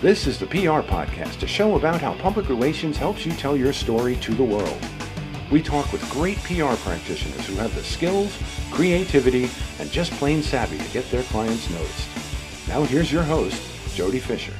This 0.00 0.28
is 0.28 0.38
the 0.38 0.46
PR 0.46 0.86
Podcast, 0.86 1.42
a 1.42 1.48
show 1.48 1.74
about 1.74 2.00
how 2.00 2.14
public 2.18 2.48
relations 2.48 2.96
helps 2.96 3.26
you 3.26 3.32
tell 3.32 3.56
your 3.56 3.72
story 3.72 4.14
to 4.18 4.32
the 4.32 4.44
world. 4.44 4.78
We 5.50 5.60
talk 5.60 5.90
with 5.90 6.08
great 6.08 6.38
PR 6.44 6.76
practitioners 6.76 7.44
who 7.48 7.56
have 7.56 7.74
the 7.74 7.82
skills, 7.82 8.38
creativity, 8.70 9.50
and 9.80 9.90
just 9.90 10.12
plain 10.12 10.40
savvy 10.40 10.78
to 10.78 10.88
get 10.92 11.10
their 11.10 11.24
clients 11.24 11.68
noticed. 11.70 12.68
Now 12.68 12.84
here's 12.84 13.10
your 13.10 13.24
host, 13.24 13.60
Jody 13.96 14.20
Fisher. 14.20 14.52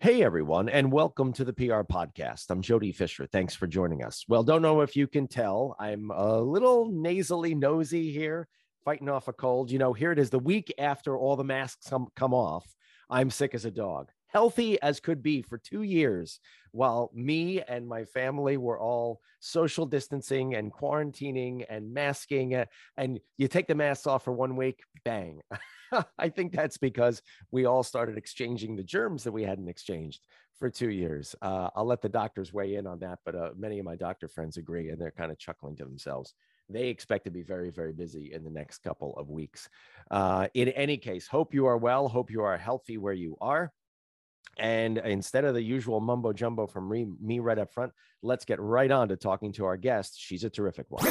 Hey, 0.00 0.24
everyone, 0.24 0.68
and 0.68 0.90
welcome 0.90 1.32
to 1.34 1.44
the 1.44 1.52
PR 1.52 1.82
podcast. 1.82 2.50
I'm 2.50 2.62
Jody 2.62 2.90
Fisher. 2.90 3.28
Thanks 3.28 3.54
for 3.54 3.68
joining 3.68 4.02
us. 4.02 4.24
Well, 4.26 4.42
don't 4.42 4.60
know 4.60 4.80
if 4.80 4.96
you 4.96 5.06
can 5.06 5.28
tell, 5.28 5.76
I'm 5.78 6.10
a 6.10 6.40
little 6.40 6.90
nasally 6.90 7.54
nosy 7.54 8.10
here, 8.10 8.48
fighting 8.84 9.08
off 9.08 9.28
a 9.28 9.32
cold. 9.32 9.70
You 9.70 9.78
know, 9.78 9.92
here 9.92 10.12
it 10.12 10.18
is 10.18 10.30
the 10.30 10.38
week 10.38 10.72
after 10.78 11.16
all 11.16 11.36
the 11.36 11.44
masks 11.44 11.88
come, 11.88 12.08
come 12.14 12.34
off. 12.34 12.66
I'm 13.10 13.30
sick 13.30 13.54
as 13.54 13.64
a 13.64 13.70
dog, 13.70 14.10
healthy 14.28 14.80
as 14.80 15.00
could 15.00 15.22
be 15.22 15.42
for 15.42 15.58
two 15.58 15.82
years, 15.82 16.40
while 16.72 17.10
me 17.14 17.60
and 17.60 17.86
my 17.86 18.04
family 18.04 18.56
were 18.56 18.78
all 18.78 19.20
social 19.40 19.86
distancing 19.86 20.54
and 20.54 20.72
quarantining 20.72 21.64
and 21.68 21.92
masking. 21.92 22.64
And 22.96 23.20
you 23.36 23.48
take 23.48 23.66
the 23.66 23.74
masks 23.74 24.06
off 24.06 24.24
for 24.24 24.32
one 24.32 24.56
week, 24.56 24.82
bang. 25.04 25.40
I 26.18 26.28
think 26.30 26.52
that's 26.52 26.78
because 26.78 27.22
we 27.50 27.66
all 27.66 27.82
started 27.82 28.16
exchanging 28.16 28.74
the 28.74 28.82
germs 28.82 29.24
that 29.24 29.32
we 29.32 29.44
hadn't 29.44 29.68
exchanged 29.68 30.24
for 30.58 30.70
two 30.70 30.90
years. 30.90 31.34
Uh, 31.42 31.68
I'll 31.76 31.84
let 31.84 32.02
the 32.02 32.08
doctors 32.08 32.52
weigh 32.52 32.76
in 32.76 32.86
on 32.86 33.00
that, 33.00 33.18
but 33.24 33.34
uh, 33.34 33.50
many 33.56 33.78
of 33.78 33.84
my 33.84 33.96
doctor 33.96 34.28
friends 34.28 34.56
agree, 34.56 34.88
and 34.88 35.00
they're 35.00 35.10
kind 35.10 35.30
of 35.30 35.38
chuckling 35.38 35.76
to 35.76 35.84
themselves. 35.84 36.34
They 36.68 36.88
expect 36.88 37.24
to 37.24 37.30
be 37.30 37.42
very, 37.42 37.70
very 37.70 37.92
busy 37.92 38.32
in 38.32 38.44
the 38.44 38.50
next 38.50 38.78
couple 38.78 39.14
of 39.16 39.28
weeks. 39.30 39.68
Uh, 40.10 40.48
in 40.54 40.68
any 40.68 40.96
case, 40.96 41.26
hope 41.26 41.52
you 41.52 41.66
are 41.66 41.76
well. 41.76 42.08
Hope 42.08 42.30
you 42.30 42.42
are 42.42 42.56
healthy 42.56 42.96
where 42.96 43.12
you 43.12 43.36
are. 43.40 43.72
And 44.58 44.98
instead 44.98 45.44
of 45.44 45.54
the 45.54 45.62
usual 45.62 46.00
mumbo 46.00 46.32
jumbo 46.32 46.66
from 46.66 46.88
me, 46.88 47.06
me 47.20 47.40
right 47.40 47.58
up 47.58 47.72
front, 47.72 47.92
let's 48.22 48.44
get 48.44 48.60
right 48.60 48.90
on 48.90 49.08
to 49.08 49.16
talking 49.16 49.52
to 49.54 49.64
our 49.64 49.76
guest. 49.76 50.14
She's 50.18 50.44
a 50.44 50.50
terrific 50.50 50.86
one. 50.90 51.04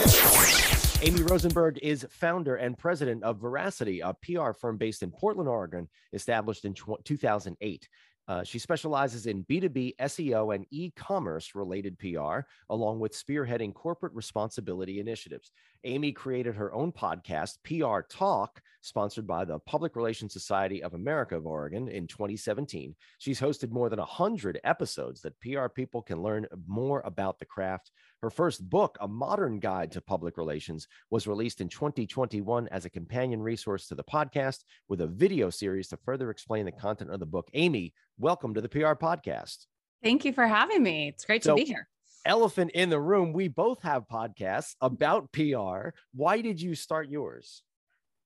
Amy 1.01 1.21
Rosenberg 1.23 1.79
is 1.81 2.07
founder 2.09 2.55
and 2.55 2.77
president 2.77 3.23
of 3.23 3.41
Veracity, 3.41 3.99
a 3.99 4.13
PR 4.13 4.53
firm 4.53 4.77
based 4.77 5.03
in 5.03 5.11
Portland, 5.11 5.49
Oregon, 5.49 5.89
established 6.13 6.63
in 6.63 6.73
2008. 7.03 7.89
Uh, 8.27 8.43
she 8.43 8.57
specializes 8.57 9.27
in 9.27 9.43
B2B 9.45 9.95
SEO 9.97 10.55
and 10.55 10.65
e 10.71 10.91
commerce 10.95 11.55
related 11.55 11.97
PR, 11.99 12.39
along 12.69 12.99
with 12.99 13.13
spearheading 13.13 13.73
corporate 13.73 14.13
responsibility 14.13 14.99
initiatives. 14.99 15.51
Amy 15.83 16.13
created 16.13 16.55
her 16.55 16.73
own 16.73 16.91
podcast, 16.91 17.57
PR 17.65 18.01
Talk, 18.07 18.61
sponsored 18.79 19.27
by 19.27 19.43
the 19.43 19.59
Public 19.59 19.97
Relations 19.97 20.31
Society 20.31 20.81
of 20.81 20.93
America 20.93 21.35
of 21.35 21.45
Oregon 21.45 21.89
in 21.89 22.07
2017. 22.07 22.95
She's 23.17 23.41
hosted 23.41 23.71
more 23.71 23.89
than 23.89 23.99
100 23.99 24.59
episodes 24.63 25.21
that 25.21 25.39
PR 25.41 25.67
people 25.67 26.01
can 26.01 26.21
learn 26.21 26.47
more 26.65 27.01
about 27.05 27.39
the 27.39 27.45
craft. 27.45 27.91
Her 28.23 28.29
first 28.29 28.69
book, 28.69 28.97
A 29.01 29.07
Modern 29.09 29.59
Guide 29.59 29.91
to 29.91 29.99
Public 29.99 30.37
Relations, 30.37 30.87
was 31.09 31.27
released 31.27 31.59
in 31.59 31.67
2021 31.67 32.69
as 32.69 32.85
a 32.85 32.89
companion 32.89 33.41
resource 33.41 33.85
to 33.87 33.95
the 33.95 34.03
podcast 34.05 34.59
with 34.87 35.01
a 35.01 35.07
video 35.07 35.49
series 35.49 35.89
to 35.89 35.97
further 35.97 36.29
explain 36.29 36.63
the 36.63 36.71
content 36.71 37.11
of 37.11 37.19
the 37.19 37.25
book. 37.25 37.49
Amy, 37.53 37.93
welcome 38.17 38.53
to 38.53 38.61
the 38.61 38.69
PR 38.69 38.93
podcast. 38.93 39.65
Thank 40.01 40.23
you 40.23 40.31
for 40.31 40.47
having 40.47 40.81
me. 40.81 41.09
It's 41.09 41.25
great 41.25 41.43
so, 41.43 41.53
to 41.53 41.61
be 41.61 41.67
here 41.67 41.89
elephant 42.25 42.71
in 42.71 42.89
the 42.89 43.01
room. 43.01 43.33
We 43.33 43.49
both 43.49 43.81
have 43.81 44.07
podcasts 44.07 44.75
about 44.79 45.33
PR. 45.33 45.89
Why 46.13 46.39
did 46.39 46.61
you 46.61 46.75
start 46.75 47.09
yours? 47.09 47.61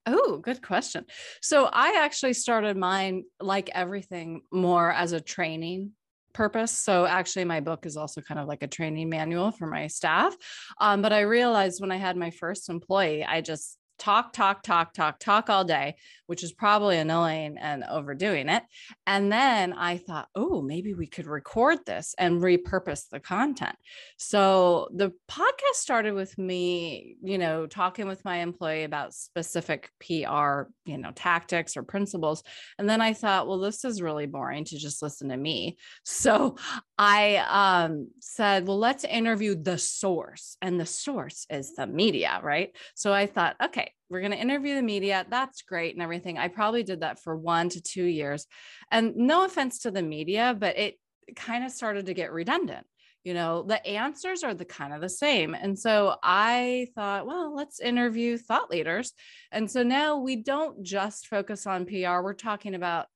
Oh, 0.05 0.37
good 0.37 0.61
question. 0.61 1.05
So 1.41 1.65
I 1.73 2.03
actually 2.03 2.33
started 2.33 2.77
mine 2.77 3.23
like 3.39 3.71
everything 3.73 4.43
more 4.51 4.91
as 4.91 5.13
a 5.13 5.19
training 5.19 5.93
purpose. 6.33 6.71
So 6.71 7.05
actually, 7.05 7.45
my 7.45 7.59
book 7.59 7.85
is 7.85 7.97
also 7.97 8.21
kind 8.21 8.39
of 8.39 8.47
like 8.47 8.63
a 8.63 8.67
training 8.67 9.09
manual 9.09 9.51
for 9.51 9.67
my 9.67 9.87
staff. 9.87 10.35
Um, 10.79 11.01
but 11.01 11.13
I 11.13 11.21
realized 11.21 11.81
when 11.81 11.91
I 11.91 11.97
had 11.97 12.17
my 12.17 12.31
first 12.31 12.69
employee, 12.69 13.25
I 13.25 13.41
just 13.41 13.77
talk, 13.97 14.33
talk, 14.33 14.63
talk, 14.63 14.93
talk, 14.93 15.19
talk 15.19 15.49
all 15.49 15.63
day, 15.63 15.95
which 16.27 16.43
is 16.43 16.51
probably 16.51 16.97
annoying 16.97 17.57
and 17.59 17.83
overdoing 17.83 18.49
it. 18.49 18.63
And 19.05 19.31
then 19.31 19.73
I 19.73 19.97
thought, 19.97 20.27
oh, 20.35 20.61
maybe 20.61 20.93
we 20.93 21.07
could 21.07 21.27
record 21.27 21.79
this 21.85 22.13
and 22.17 22.41
repurpose 22.41 23.09
the 23.09 23.19
content. 23.19 23.75
So 24.17 24.89
the 24.93 25.13
podcast 25.29 25.75
started 25.75 26.13
with 26.13 26.37
me, 26.37 27.17
you 27.23 27.37
know, 27.37 27.65
talking 27.65 28.07
with 28.07 28.23
my 28.25 28.37
employee 28.37 28.83
about 28.83 29.13
specific 29.13 29.89
PR, 29.99 30.69
you 30.85 30.97
know, 30.97 31.11
tactics 31.15 31.77
or 31.77 31.83
principles. 31.83 32.43
And 32.77 32.89
then 32.89 33.01
I 33.01 33.13
thought, 33.13 33.47
well, 33.47 33.59
this 33.59 33.83
is 33.85 34.01
really 34.01 34.25
boring 34.25 34.65
to 34.65 34.77
just 34.77 35.01
listen 35.01 35.29
to 35.29 35.37
me. 35.37 35.77
So 36.03 36.57
I 36.97 37.37
um, 37.47 38.09
said, 38.19 38.67
well, 38.67 38.79
let's 38.79 39.03
interview 39.03 39.55
the 39.55 39.77
source. 39.77 40.57
And 40.61 40.79
the 40.79 40.85
source 40.85 41.45
is 41.49 41.75
the 41.75 41.87
media, 41.87 42.39
right? 42.43 42.75
So 42.95 43.13
I 43.13 43.25
thought, 43.27 43.55
okay, 43.63 43.86
we're 44.09 44.21
going 44.21 44.31
to 44.31 44.37
interview 44.37 44.75
the 44.75 44.81
media. 44.81 45.25
That's 45.29 45.61
great 45.61 45.95
and 45.95 46.01
everything. 46.01 46.37
I 46.37 46.47
probably 46.47 46.83
did 46.83 47.01
that 47.01 47.21
for 47.21 47.35
one 47.35 47.69
to 47.69 47.81
two 47.81 48.05
years. 48.05 48.45
And 48.91 49.15
no 49.15 49.45
offense 49.45 49.79
to 49.79 49.91
the 49.91 50.01
media, 50.01 50.55
but 50.57 50.77
it 50.77 50.95
kind 51.35 51.63
of 51.63 51.71
started 51.71 52.05
to 52.05 52.13
get 52.13 52.31
redundant. 52.31 52.85
You 53.23 53.33
know, 53.33 53.63
the 53.63 53.85
answers 53.85 54.43
are 54.43 54.53
the 54.53 54.63
kind 54.63 54.93
of 54.93 55.01
the 55.01 55.09
same. 55.09 55.53
And 55.53 55.77
so 55.77 56.15
I 56.23 56.87
thought, 56.95 57.27
well, 57.27 57.53
let's 57.53 57.81
interview 57.81 58.37
thought 58.37 58.69
leaders. 58.69 59.11
And 59.51 59.69
so 59.69 59.83
now 59.83 60.17
we 60.17 60.37
don't 60.37 60.81
just 60.81 61.27
focus 61.27 61.67
on 61.67 61.85
PR, 61.85 62.21
we're 62.21 62.33
talking 62.33 62.73
about 62.73 63.07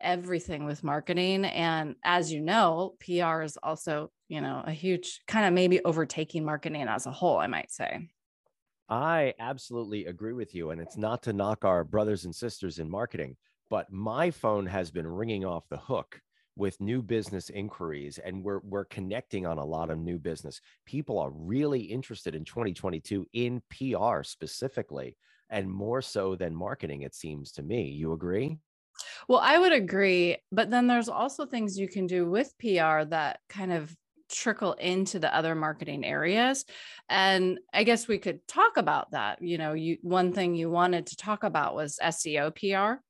everything 0.00 0.66
with 0.66 0.84
marketing. 0.84 1.46
And 1.46 1.96
as 2.04 2.30
you 2.30 2.40
know, 2.42 2.96
PR 3.00 3.42
is 3.42 3.56
also, 3.62 4.10
you 4.28 4.42
know, 4.42 4.62
a 4.64 4.72
huge 4.72 5.22
kind 5.26 5.46
of 5.46 5.54
maybe 5.54 5.82
overtaking 5.84 6.44
marketing 6.44 6.82
as 6.82 7.06
a 7.06 7.10
whole, 7.10 7.38
I 7.38 7.46
might 7.46 7.70
say. 7.70 8.08
I 8.88 9.34
absolutely 9.38 10.06
agree 10.06 10.32
with 10.32 10.54
you. 10.54 10.70
And 10.70 10.80
it's 10.80 10.96
not 10.96 11.22
to 11.24 11.32
knock 11.32 11.64
our 11.64 11.84
brothers 11.84 12.24
and 12.24 12.34
sisters 12.34 12.78
in 12.78 12.88
marketing, 12.88 13.36
but 13.68 13.90
my 13.92 14.30
phone 14.30 14.66
has 14.66 14.90
been 14.90 15.06
ringing 15.06 15.44
off 15.44 15.68
the 15.68 15.76
hook 15.76 16.20
with 16.56 16.80
new 16.80 17.02
business 17.02 17.50
inquiries 17.50 18.18
and 18.18 18.42
we're 18.42 18.60
we're 18.60 18.86
connecting 18.86 19.44
on 19.44 19.58
a 19.58 19.64
lot 19.64 19.90
of 19.90 19.98
new 19.98 20.18
business. 20.18 20.60
People 20.86 21.18
are 21.18 21.30
really 21.30 21.80
interested 21.82 22.34
in 22.34 22.44
2022 22.44 23.26
in 23.34 23.62
PR 23.70 24.22
specifically 24.22 25.16
and 25.50 25.70
more 25.70 26.00
so 26.00 26.34
than 26.34 26.54
marketing 26.54 27.02
it 27.02 27.14
seems 27.14 27.52
to 27.52 27.62
me. 27.62 27.90
You 27.90 28.12
agree? 28.12 28.58
Well, 29.28 29.40
I 29.40 29.58
would 29.58 29.72
agree, 29.72 30.38
but 30.50 30.70
then 30.70 30.86
there's 30.86 31.08
also 31.08 31.44
things 31.44 31.78
you 31.78 31.88
can 31.88 32.06
do 32.06 32.28
with 32.28 32.54
PR 32.58 33.04
that 33.04 33.40
kind 33.48 33.72
of 33.72 33.94
trickle 34.30 34.72
into 34.74 35.18
the 35.18 35.34
other 35.34 35.54
marketing 35.54 36.04
areas 36.04 36.64
and 37.08 37.58
i 37.72 37.84
guess 37.84 38.08
we 38.08 38.18
could 38.18 38.46
talk 38.46 38.76
about 38.76 39.10
that 39.12 39.40
you 39.40 39.58
know 39.58 39.72
you 39.72 39.98
one 40.02 40.32
thing 40.32 40.54
you 40.54 40.70
wanted 40.70 41.06
to 41.06 41.16
talk 41.16 41.44
about 41.44 41.74
was 41.74 41.98
seo 42.02 42.54
pr 42.54 43.00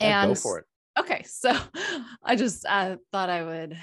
and 0.00 0.30
go 0.30 0.34
for 0.34 0.58
it. 0.58 0.64
okay 0.98 1.22
so 1.24 1.56
i 2.24 2.34
just 2.36 2.66
uh, 2.66 2.96
thought 3.12 3.30
i 3.30 3.42
would 3.42 3.76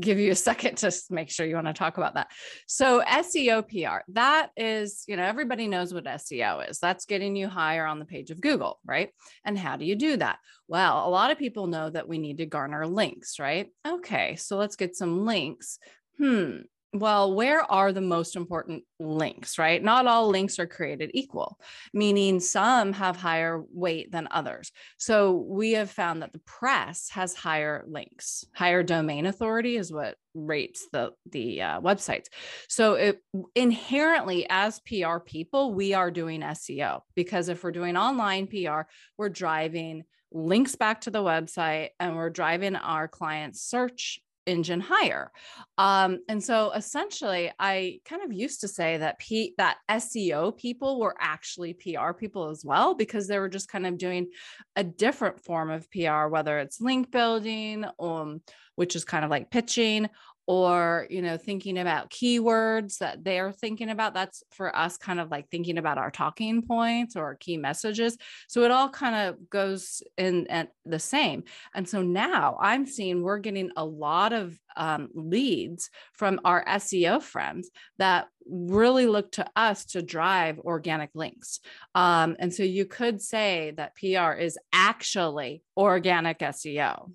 give 0.00 0.18
you 0.18 0.32
a 0.32 0.36
second 0.36 0.76
to 0.78 0.92
make 1.10 1.30
sure 1.30 1.46
you 1.46 1.54
want 1.54 1.66
to 1.66 1.72
talk 1.72 1.96
about 1.96 2.14
that. 2.14 2.30
So 2.66 3.02
SEO 3.02 3.62
PR, 3.68 4.02
that 4.12 4.50
is, 4.56 5.04
you 5.06 5.16
know, 5.16 5.24
everybody 5.24 5.68
knows 5.68 5.94
what 5.94 6.04
SEO 6.04 6.68
is. 6.68 6.78
That's 6.78 7.04
getting 7.04 7.36
you 7.36 7.48
higher 7.48 7.86
on 7.86 7.98
the 7.98 8.04
page 8.04 8.30
of 8.30 8.40
Google, 8.40 8.80
right? 8.84 9.10
And 9.44 9.58
how 9.58 9.76
do 9.76 9.84
you 9.84 9.96
do 9.96 10.16
that? 10.16 10.38
Well, 10.68 11.06
a 11.06 11.10
lot 11.10 11.30
of 11.30 11.38
people 11.38 11.66
know 11.66 11.90
that 11.90 12.08
we 12.08 12.18
need 12.18 12.38
to 12.38 12.46
garner 12.46 12.86
links, 12.86 13.38
right? 13.38 13.68
Okay, 13.86 14.36
so 14.36 14.56
let's 14.56 14.76
get 14.76 14.96
some 14.96 15.24
links. 15.26 15.78
Hmm, 16.18 16.58
well, 16.94 17.34
where 17.34 17.60
are 17.70 17.92
the 17.92 18.00
most 18.00 18.36
important 18.36 18.84
links, 19.00 19.58
right? 19.58 19.82
Not 19.82 20.06
all 20.06 20.28
links 20.28 20.60
are 20.60 20.66
created 20.66 21.10
equal, 21.12 21.58
meaning 21.92 22.38
some 22.38 22.92
have 22.92 23.16
higher 23.16 23.64
weight 23.72 24.12
than 24.12 24.28
others. 24.30 24.70
So 24.96 25.32
we 25.32 25.72
have 25.72 25.90
found 25.90 26.22
that 26.22 26.32
the 26.32 26.38
press 26.40 27.08
has 27.10 27.34
higher 27.34 27.84
links, 27.88 28.44
higher 28.54 28.84
domain 28.84 29.26
authority 29.26 29.76
is 29.76 29.92
what 29.92 30.14
rates 30.34 30.86
the 30.92 31.10
the 31.30 31.62
uh, 31.62 31.80
websites. 31.80 32.26
So 32.68 32.94
it 32.94 33.20
inherently 33.56 34.46
as 34.48 34.80
PR 34.86 35.18
people, 35.18 35.74
we 35.74 35.94
are 35.94 36.12
doing 36.12 36.42
SEO 36.42 37.00
because 37.16 37.48
if 37.48 37.64
we're 37.64 37.72
doing 37.72 37.96
online 37.96 38.46
PR, 38.46 38.82
we're 39.18 39.30
driving 39.30 40.04
links 40.30 40.76
back 40.76 41.00
to 41.02 41.10
the 41.10 41.22
website 41.22 41.90
and 41.98 42.14
we're 42.14 42.30
driving 42.30 42.76
our 42.76 43.08
clients 43.08 43.62
search 43.62 44.20
engine 44.46 44.80
higher. 44.80 45.30
Um, 45.78 46.20
and 46.28 46.42
so 46.42 46.70
essentially, 46.72 47.50
I 47.58 48.00
kind 48.04 48.22
of 48.22 48.32
used 48.32 48.60
to 48.60 48.68
say 48.68 48.98
that 48.98 49.18
P 49.18 49.54
that 49.58 49.78
SEO 49.90 50.56
people 50.56 51.00
were 51.00 51.16
actually 51.18 51.74
PR 51.74 52.12
people 52.12 52.48
as 52.50 52.64
well, 52.64 52.94
because 52.94 53.26
they 53.26 53.38
were 53.38 53.48
just 53.48 53.68
kind 53.68 53.86
of 53.86 53.98
doing 53.98 54.28
a 54.76 54.84
different 54.84 55.40
form 55.40 55.70
of 55.70 55.90
PR, 55.90 56.26
whether 56.28 56.58
it's 56.58 56.80
link 56.80 57.10
building, 57.10 57.84
um, 57.98 58.40
which 58.76 58.96
is 58.96 59.04
kind 59.04 59.24
of 59.24 59.30
like 59.30 59.50
pitching, 59.50 60.08
or 60.46 61.06
you 61.10 61.22
know 61.22 61.36
thinking 61.36 61.78
about 61.78 62.10
keywords 62.10 62.98
that 62.98 63.24
they're 63.24 63.52
thinking 63.52 63.90
about 63.90 64.14
that's 64.14 64.42
for 64.50 64.74
us 64.76 64.96
kind 64.96 65.20
of 65.20 65.30
like 65.30 65.48
thinking 65.50 65.78
about 65.78 65.98
our 65.98 66.10
talking 66.10 66.62
points 66.62 67.16
or 67.16 67.34
key 67.36 67.56
messages. 67.56 68.16
So 68.48 68.62
it 68.62 68.70
all 68.70 68.88
kind 68.88 69.14
of 69.14 69.50
goes 69.50 70.02
in 70.18 70.46
at 70.48 70.68
the 70.84 70.98
same. 70.98 71.44
And 71.74 71.88
so 71.88 72.02
now 72.02 72.58
i'm 72.60 72.86
seeing 72.86 73.22
we're 73.22 73.38
getting 73.38 73.70
a 73.76 73.84
lot 73.84 74.32
of 74.32 74.58
um, 74.76 75.08
leads 75.14 75.90
from 76.12 76.40
our 76.44 76.64
seo 76.64 77.22
friends 77.22 77.70
that 77.98 78.26
really 78.46 79.06
look 79.06 79.32
to 79.32 79.46
us 79.56 79.84
to 79.86 80.02
drive 80.02 80.58
organic 80.58 81.10
links. 81.14 81.60
Um, 81.94 82.36
and 82.38 82.52
so 82.52 82.62
you 82.62 82.84
could 82.84 83.22
say 83.22 83.72
that 83.76 83.94
pr 83.94 84.32
is 84.32 84.58
actually 84.72 85.62
organic 85.76 86.40
seo 86.40 87.10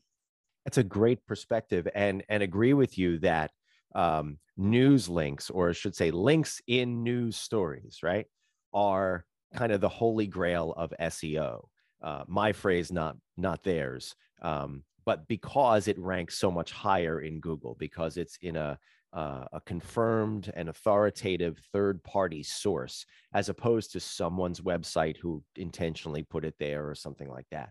that's 0.66 0.78
a 0.78 0.84
great 0.84 1.26
perspective, 1.26 1.88
and 1.96 2.24
and 2.30 2.44
agree 2.44 2.74
with 2.74 2.98
you 2.98 3.20
that 3.20 3.52
um, 3.96 4.38
news 4.58 5.10
links, 5.10 5.50
or 5.50 5.70
I 5.70 5.74
should 5.74 5.96
say, 5.96 6.12
links 6.12 6.62
in 6.68 7.04
news 7.04 7.38
stories, 7.38 8.00
right, 8.04 8.26
are 8.74 9.26
kind 9.56 9.72
of 9.72 9.82
the 9.82 9.90
holy 9.90 10.28
grail 10.28 10.74
of 10.78 10.94
SEO. 11.00 11.66
Uh, 12.02 12.24
my 12.28 12.54
phrase, 12.54 12.92
not 12.92 13.18
not 13.38 13.64
theirs, 13.64 14.16
um, 14.42 14.84
but 15.06 15.28
because 15.28 15.88
it 15.88 15.98
ranks 16.00 16.38
so 16.38 16.52
much 16.52 16.72
higher 16.72 17.22
in 17.22 17.40
Google, 17.40 17.76
because 17.80 18.18
it's 18.18 18.38
in 18.42 18.56
a 18.56 18.78
uh, 19.12 19.46
a 19.54 19.62
confirmed 19.62 20.52
and 20.56 20.70
authoritative 20.70 21.58
third 21.74 22.04
party 22.04 22.44
source 22.44 23.06
as 23.34 23.50
opposed 23.50 23.92
to 23.92 24.00
someone's 24.00 24.62
website 24.62 25.18
who 25.18 25.44
intentionally 25.56 26.22
put 26.24 26.46
it 26.46 26.54
there 26.60 26.88
or 26.88 26.94
something 26.94 27.28
like 27.28 27.48
that. 27.50 27.70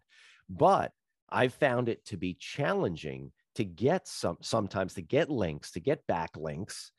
But 0.50 0.90
I've 1.30 1.54
found 1.54 1.88
it 1.88 2.04
to 2.06 2.16
be 2.16 2.34
challenging 2.34 3.32
to 3.56 3.64
get 3.64 4.06
some 4.06 4.38
sometimes 4.40 4.94
to 4.94 5.02
get 5.02 5.30
links, 5.30 5.72
to 5.72 5.80
get 5.80 6.06
backlinks 6.06 6.90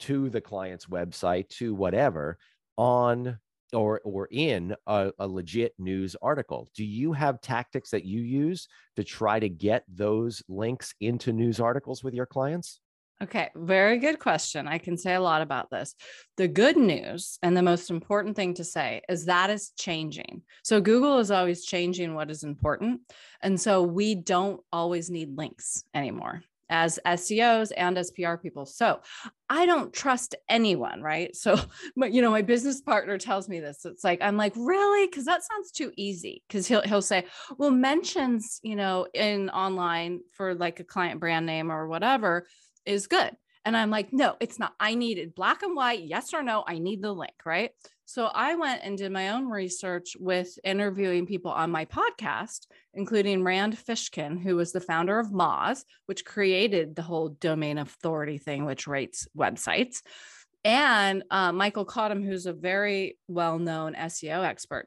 to 0.00 0.30
the 0.30 0.40
client's 0.40 0.86
website, 0.86 1.48
to 1.50 1.74
whatever 1.74 2.38
on 2.76 3.38
or 3.72 4.00
or 4.04 4.28
in 4.30 4.74
a, 4.86 5.12
a, 5.18 5.28
legit 5.28 5.74
news 5.78 6.16
article. 6.22 6.68
Do 6.74 6.84
you 6.84 7.12
have 7.12 7.40
tactics 7.40 7.90
that 7.90 8.04
you 8.04 8.20
use 8.20 8.68
to 8.96 9.04
try 9.04 9.38
to 9.38 9.48
get 9.48 9.84
those 9.88 10.42
links 10.48 10.94
into 11.00 11.32
news 11.32 11.60
articles 11.60 12.02
with 12.02 12.14
your 12.14 12.26
clients? 12.26 12.80
Okay, 13.20 13.50
very 13.56 13.98
good 13.98 14.20
question. 14.20 14.68
I 14.68 14.78
can 14.78 14.96
say 14.96 15.14
a 15.14 15.20
lot 15.20 15.42
about 15.42 15.70
this. 15.70 15.96
The 16.36 16.46
good 16.46 16.76
news 16.76 17.38
and 17.42 17.56
the 17.56 17.62
most 17.62 17.90
important 17.90 18.36
thing 18.36 18.54
to 18.54 18.64
say 18.64 19.02
is 19.08 19.24
that 19.24 19.50
is 19.50 19.72
changing. 19.76 20.42
So 20.62 20.80
Google 20.80 21.18
is 21.18 21.32
always 21.32 21.64
changing 21.64 22.14
what 22.14 22.30
is 22.30 22.44
important. 22.44 23.00
And 23.42 23.60
so 23.60 23.82
we 23.82 24.14
don't 24.14 24.60
always 24.72 25.10
need 25.10 25.36
links 25.36 25.82
anymore 25.94 26.42
as 26.70 27.00
SEOs 27.04 27.72
and 27.76 27.98
as 27.98 28.12
PR 28.12 28.34
people. 28.34 28.66
So 28.66 29.00
I 29.48 29.66
don't 29.66 29.92
trust 29.92 30.34
anyone, 30.48 31.02
right? 31.02 31.34
So, 31.34 31.58
but 31.96 32.12
you 32.12 32.22
know, 32.22 32.30
my 32.30 32.42
business 32.42 32.80
partner 32.80 33.18
tells 33.18 33.48
me 33.48 33.58
this. 33.58 33.84
It's 33.84 34.04
like 34.04 34.20
I'm 34.22 34.36
like, 34.36 34.52
really? 34.54 35.06
Because 35.06 35.24
that 35.24 35.42
sounds 35.42 35.72
too 35.72 35.90
easy. 35.96 36.44
Because 36.46 36.68
he'll 36.68 36.82
he'll 36.82 37.02
say, 37.02 37.24
well, 37.56 37.70
mentions, 37.70 38.60
you 38.62 38.76
know, 38.76 39.08
in 39.12 39.50
online 39.50 40.20
for 40.32 40.54
like 40.54 40.78
a 40.78 40.84
client 40.84 41.18
brand 41.18 41.46
name 41.46 41.72
or 41.72 41.88
whatever 41.88 42.46
is 42.88 43.06
good. 43.06 43.36
And 43.64 43.76
I'm 43.76 43.90
like, 43.90 44.12
no, 44.12 44.36
it's 44.40 44.58
not. 44.58 44.72
I 44.80 44.94
needed 44.94 45.34
black 45.34 45.62
and 45.62 45.76
white, 45.76 46.02
yes 46.02 46.32
or 46.32 46.42
no. 46.42 46.64
I 46.66 46.78
need 46.78 47.02
the 47.02 47.12
link, 47.12 47.34
right? 47.44 47.70
So 48.06 48.24
I 48.24 48.54
went 48.54 48.80
and 48.82 48.96
did 48.96 49.12
my 49.12 49.30
own 49.30 49.46
research 49.46 50.16
with 50.18 50.58
interviewing 50.64 51.26
people 51.26 51.50
on 51.50 51.70
my 51.70 51.84
podcast, 51.84 52.66
including 52.94 53.44
Rand 53.44 53.76
Fishkin, 53.76 54.42
who 54.42 54.56
was 54.56 54.72
the 54.72 54.80
founder 54.80 55.18
of 55.18 55.28
Moz, 55.28 55.84
which 56.06 56.24
created 56.24 56.96
the 56.96 57.02
whole 57.02 57.28
domain 57.28 57.76
authority 57.76 58.38
thing, 58.38 58.64
which 58.64 58.86
rates 58.86 59.28
websites, 59.36 60.00
and 60.64 61.22
uh, 61.30 61.52
Michael 61.52 61.86
Cottam, 61.86 62.24
who's 62.24 62.46
a 62.46 62.52
very 62.52 63.18
well 63.28 63.58
known 63.58 63.94
SEO 63.94 64.44
expert. 64.44 64.86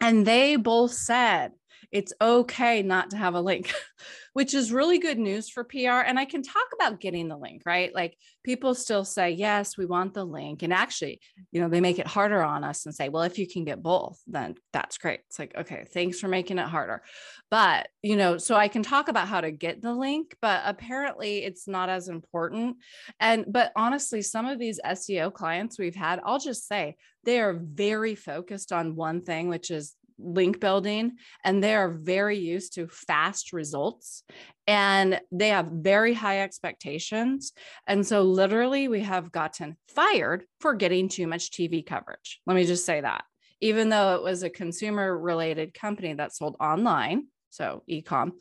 And 0.00 0.26
they 0.26 0.56
both 0.56 0.92
said 0.92 1.52
it's 1.92 2.12
okay 2.20 2.82
not 2.82 3.10
to 3.10 3.16
have 3.16 3.34
a 3.34 3.40
link, 3.40 3.72
which 4.32 4.54
is 4.54 4.72
really 4.72 4.98
good 4.98 5.18
news 5.18 5.48
for 5.48 5.64
PR. 5.64 6.02
And 6.04 6.18
I 6.18 6.24
can 6.24 6.42
talk 6.42 6.66
about 6.74 7.00
getting 7.00 7.28
the 7.28 7.36
link, 7.36 7.62
right? 7.64 7.94
Like 7.94 8.16
people 8.44 8.74
still 8.74 9.04
say, 9.04 9.30
yes, 9.30 9.78
we 9.78 9.86
want 9.86 10.14
the 10.14 10.24
link. 10.24 10.62
And 10.62 10.72
actually, 10.72 11.20
you 11.52 11.60
know, 11.60 11.68
they 11.68 11.80
make 11.80 11.98
it 11.98 12.06
harder 12.06 12.42
on 12.42 12.64
us 12.64 12.86
and 12.86 12.94
say, 12.94 13.08
well, 13.08 13.22
if 13.22 13.38
you 13.38 13.48
can 13.48 13.64
get 13.64 13.82
both, 13.82 14.20
then 14.26 14.56
that's 14.72 14.98
great. 14.98 15.20
It's 15.28 15.38
like, 15.38 15.54
okay, 15.56 15.84
thanks 15.92 16.20
for 16.20 16.28
making 16.28 16.58
it 16.58 16.68
harder. 16.68 17.02
But, 17.50 17.88
you 18.02 18.16
know, 18.16 18.38
so 18.38 18.56
I 18.56 18.68
can 18.68 18.82
talk 18.82 19.08
about 19.08 19.28
how 19.28 19.40
to 19.40 19.50
get 19.50 19.80
the 19.80 19.94
link, 19.94 20.36
but 20.42 20.62
apparently 20.64 21.44
it's 21.44 21.66
not 21.66 21.88
as 21.88 22.08
important. 22.08 22.76
And, 23.20 23.46
but 23.48 23.72
honestly, 23.76 24.22
some 24.22 24.46
of 24.46 24.58
these 24.58 24.80
SEO 24.84 25.32
clients 25.32 25.78
we've 25.78 25.94
had, 25.94 26.20
I'll 26.24 26.38
just 26.38 26.66
say, 26.66 26.96
they 27.24 27.40
are 27.40 27.54
very 27.54 28.14
focused 28.14 28.72
on 28.72 28.96
one 28.96 29.22
thing, 29.22 29.48
which 29.48 29.70
is 29.70 29.94
link 30.18 30.60
building 30.60 31.12
and 31.44 31.62
they 31.62 31.74
are 31.74 31.90
very 31.90 32.38
used 32.38 32.74
to 32.74 32.88
fast 32.88 33.52
results 33.52 34.24
and 34.66 35.20
they 35.30 35.50
have 35.50 35.66
very 35.66 36.14
high 36.14 36.40
expectations. 36.40 37.52
And 37.86 38.06
so, 38.06 38.22
literally, 38.22 38.88
we 38.88 39.00
have 39.00 39.32
gotten 39.32 39.76
fired 39.88 40.44
for 40.60 40.74
getting 40.74 41.08
too 41.08 41.26
much 41.26 41.50
TV 41.50 41.84
coverage. 41.84 42.40
Let 42.46 42.54
me 42.54 42.64
just 42.64 42.84
say 42.84 43.00
that. 43.00 43.24
Even 43.60 43.88
though 43.88 44.16
it 44.16 44.22
was 44.22 44.42
a 44.42 44.50
consumer 44.50 45.16
related 45.16 45.72
company 45.72 46.14
that 46.14 46.34
sold 46.34 46.56
online, 46.60 47.28
so 47.50 47.82
ecom, 47.88 48.32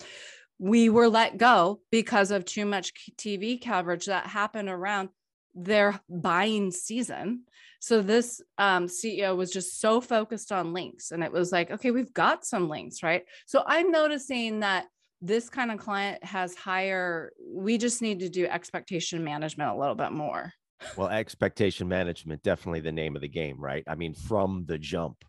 we 0.60 0.90
were 0.90 1.10
let 1.10 1.38
go 1.38 1.80
because 1.92 2.32
of 2.32 2.46
too 2.46 2.66
much 2.66 2.94
TV 3.18 3.62
coverage 3.62 4.06
that 4.06 4.28
happened 4.28 4.70
around 4.70 5.10
their 5.56 6.00
buying 6.10 6.72
season. 6.72 7.44
So 7.80 8.02
this 8.02 8.42
um, 8.58 8.88
CEO 8.88 9.36
was 9.36 9.52
just 9.52 9.80
so 9.80 10.02
focused 10.02 10.52
on 10.52 10.74
links, 10.74 11.12
and 11.12 11.24
it 11.24 11.32
was 11.32 11.52
like, 11.52 11.72
okay, 11.72 11.92
we've 11.92 12.14
got 12.14 12.46
some 12.46 12.68
links, 12.68 13.02
right? 13.02 13.24
So 13.46 13.64
I'm 13.66 13.92
noticing 13.92 14.60
that 14.60 14.86
this 15.22 15.50
kind 15.50 15.72
of 15.72 15.80
client 15.80 16.24
has 16.24 16.56
higher. 16.56 17.32
We 17.48 17.78
just 17.78 18.02
need 18.02 18.20
to 18.20 18.30
do 18.30 18.46
expectation 18.46 19.24
management 19.24 19.72
a 19.72 19.80
little 19.80 19.96
bit 19.96 20.12
more. 20.12 20.52
Well, 20.98 21.08
expectation 21.08 21.88
management 21.88 22.44
definitely 22.44 22.82
the 22.82 22.92
name 22.92 23.16
of 23.16 23.22
the 23.22 23.28
game, 23.28 23.60
right? 23.60 23.84
I 23.88 23.96
mean, 23.96 24.14
from 24.14 24.66
the 24.68 24.78
jump. 24.78 25.24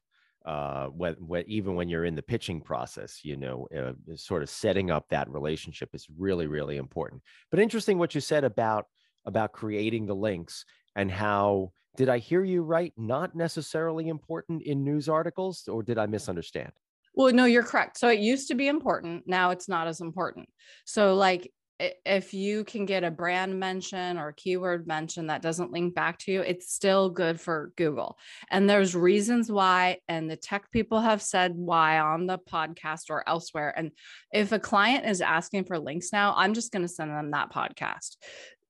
Uh, 0.44 0.86
when, 0.86 1.14
when, 1.14 1.42
even 1.48 1.74
when 1.74 1.88
you're 1.88 2.04
in 2.04 2.14
the 2.14 2.22
pitching 2.22 2.60
process, 2.60 3.24
you 3.24 3.36
know, 3.36 3.66
uh, 3.76 3.92
sort 4.14 4.44
of 4.44 4.48
setting 4.48 4.92
up 4.92 5.04
that 5.08 5.28
relationship 5.28 5.88
is 5.92 6.06
really, 6.16 6.46
really 6.46 6.76
important. 6.76 7.20
But 7.50 7.58
interesting 7.58 7.98
what 7.98 8.14
you 8.14 8.20
said 8.20 8.44
about 8.44 8.86
about 9.26 9.52
creating 9.52 10.06
the 10.06 10.14
links 10.14 10.64
and 10.94 11.10
how 11.10 11.72
did 11.96 12.08
I 12.08 12.18
hear 12.18 12.44
you 12.44 12.62
right? 12.62 12.92
Not 12.96 13.34
necessarily 13.34 14.08
important 14.08 14.62
in 14.62 14.84
news 14.84 15.08
articles, 15.08 15.66
or 15.66 15.82
did 15.82 15.98
I 15.98 16.06
misunderstand? 16.06 16.72
Well, 17.14 17.32
no, 17.32 17.46
you're 17.46 17.62
correct. 17.62 17.98
So 17.98 18.08
it 18.08 18.20
used 18.20 18.48
to 18.48 18.54
be 18.54 18.68
important. 18.68 19.24
Now 19.26 19.50
it's 19.50 19.68
not 19.68 19.86
as 19.86 20.00
important. 20.00 20.48
So, 20.84 21.14
like, 21.14 21.50
if 21.78 22.32
you 22.32 22.64
can 22.64 22.86
get 22.86 23.04
a 23.04 23.10
brand 23.10 23.60
mention 23.60 24.16
or 24.16 24.32
keyword 24.32 24.86
mention 24.86 25.26
that 25.26 25.42
doesn't 25.42 25.72
link 25.72 25.94
back 25.94 26.18
to 26.20 26.32
you, 26.32 26.40
it's 26.40 26.72
still 26.72 27.10
good 27.10 27.38
for 27.38 27.72
Google. 27.76 28.16
And 28.50 28.68
there's 28.68 28.94
reasons 28.94 29.52
why, 29.52 29.98
and 30.08 30.30
the 30.30 30.36
tech 30.36 30.70
people 30.70 31.00
have 31.00 31.20
said 31.20 31.52
why 31.54 31.98
on 31.98 32.26
the 32.26 32.38
podcast 32.38 33.10
or 33.10 33.28
elsewhere. 33.28 33.74
And 33.76 33.90
if 34.32 34.52
a 34.52 34.58
client 34.58 35.06
is 35.06 35.20
asking 35.20 35.64
for 35.64 35.78
links 35.78 36.12
now, 36.14 36.32
I'm 36.34 36.54
just 36.54 36.72
going 36.72 36.82
to 36.82 36.88
send 36.88 37.10
them 37.10 37.32
that 37.32 37.52
podcast 37.52 38.16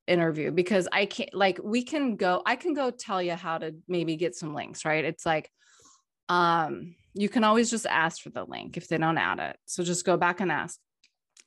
interview 0.07 0.51
because 0.51 0.87
I 0.91 1.05
can't 1.05 1.33
like 1.33 1.59
we 1.63 1.83
can 1.83 2.15
go 2.15 2.41
I 2.45 2.55
can 2.55 2.73
go 2.73 2.91
tell 2.91 3.21
you 3.21 3.33
how 3.33 3.57
to 3.57 3.75
maybe 3.87 4.15
get 4.15 4.35
some 4.35 4.53
links, 4.53 4.85
right? 4.85 5.03
It's 5.03 5.25
like 5.25 5.51
um 6.29 6.95
you 7.13 7.29
can 7.29 7.43
always 7.43 7.69
just 7.69 7.85
ask 7.85 8.21
for 8.21 8.29
the 8.29 8.45
link 8.45 8.77
if 8.77 8.87
they 8.87 8.97
don't 8.97 9.17
add 9.17 9.39
it. 9.39 9.57
So 9.65 9.83
just 9.83 10.05
go 10.05 10.17
back 10.17 10.39
and 10.39 10.51
ask. 10.51 10.79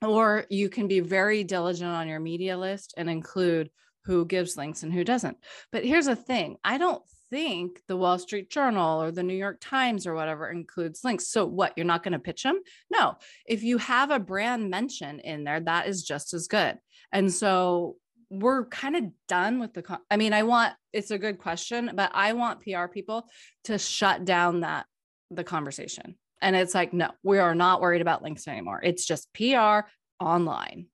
Or 0.02 0.46
you 0.50 0.68
can 0.68 0.88
be 0.88 1.00
very 1.00 1.44
diligent 1.44 1.90
on 1.90 2.08
your 2.08 2.20
media 2.20 2.56
list 2.56 2.94
and 2.96 3.08
include 3.08 3.70
who 4.04 4.24
gives 4.24 4.56
links 4.56 4.82
and 4.82 4.92
who 4.92 5.04
doesn't. 5.04 5.36
But 5.70 5.84
here's 5.84 6.06
the 6.06 6.16
thing, 6.16 6.56
I 6.64 6.78
don't 6.78 7.02
think 7.30 7.80
the 7.86 7.96
Wall 7.96 8.18
Street 8.18 8.50
Journal 8.50 9.02
or 9.02 9.12
the 9.12 9.22
New 9.22 9.34
York 9.34 9.58
Times 9.60 10.06
or 10.06 10.14
whatever 10.14 10.50
includes 10.50 11.04
links. 11.04 11.28
So 11.28 11.46
what, 11.46 11.74
you're 11.76 11.86
not 11.86 12.02
going 12.02 12.12
to 12.12 12.18
pitch 12.18 12.42
them? 12.42 12.60
No. 12.90 13.16
If 13.46 13.62
you 13.62 13.78
have 13.78 14.10
a 14.10 14.18
brand 14.18 14.68
mention 14.68 15.20
in 15.20 15.44
there, 15.44 15.60
that 15.60 15.86
is 15.86 16.02
just 16.02 16.34
as 16.34 16.48
good. 16.48 16.78
And 17.12 17.32
so 17.32 17.96
we're 18.30 18.64
kind 18.66 18.94
of 18.96 19.04
done 19.28 19.58
with 19.58 19.72
the 19.74 19.82
con- 19.82 19.98
i 20.10 20.16
mean 20.16 20.32
i 20.32 20.42
want 20.42 20.72
it's 20.92 21.10
a 21.10 21.18
good 21.18 21.36
question 21.36 21.90
but 21.94 22.10
i 22.14 22.32
want 22.32 22.60
pr 22.60 22.86
people 22.86 23.26
to 23.64 23.76
shut 23.76 24.24
down 24.24 24.60
that 24.60 24.86
the 25.30 25.44
conversation. 25.44 26.16
And 26.42 26.56
it's 26.56 26.74
like 26.74 26.92
no 26.92 27.10
we 27.22 27.38
are 27.38 27.54
not 27.54 27.80
worried 27.80 28.02
about 28.02 28.22
links 28.22 28.48
anymore. 28.48 28.80
It's 28.82 29.06
just 29.06 29.32
pr 29.32 29.86
online. 30.18 30.86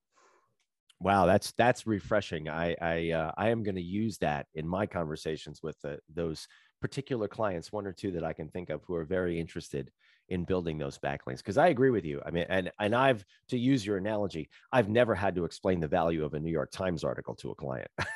Wow 1.00 1.26
that's 1.26 1.52
that's 1.52 1.86
refreshing. 1.86 2.48
I 2.48 2.76
i 2.80 3.10
uh, 3.10 3.32
i 3.36 3.50
am 3.50 3.62
going 3.62 3.76
to 3.76 3.82
use 3.82 4.18
that 4.18 4.46
in 4.54 4.66
my 4.66 4.86
conversations 4.86 5.60
with 5.62 5.80
the, 5.82 5.98
those 6.12 6.46
particular 6.80 7.28
clients 7.28 7.72
one 7.72 7.86
or 7.86 7.92
two 7.92 8.12
that 8.12 8.22
i 8.22 8.34
can 8.34 8.48
think 8.48 8.68
of 8.68 8.82
who 8.84 8.94
are 8.94 9.04
very 9.04 9.40
interested 9.40 9.90
in 10.28 10.44
building 10.44 10.78
those 10.78 10.98
backlinks 10.98 11.38
because 11.38 11.58
i 11.58 11.68
agree 11.68 11.90
with 11.90 12.04
you 12.04 12.20
i 12.26 12.30
mean 12.30 12.46
and 12.48 12.70
and 12.80 12.94
i've 12.94 13.24
to 13.48 13.58
use 13.58 13.84
your 13.84 13.96
analogy 13.96 14.48
i've 14.72 14.88
never 14.88 15.14
had 15.14 15.34
to 15.34 15.44
explain 15.44 15.80
the 15.80 15.88
value 15.88 16.24
of 16.24 16.34
a 16.34 16.40
new 16.40 16.50
york 16.50 16.70
times 16.70 17.04
article 17.04 17.34
to 17.34 17.50
a 17.50 17.54
client 17.54 17.90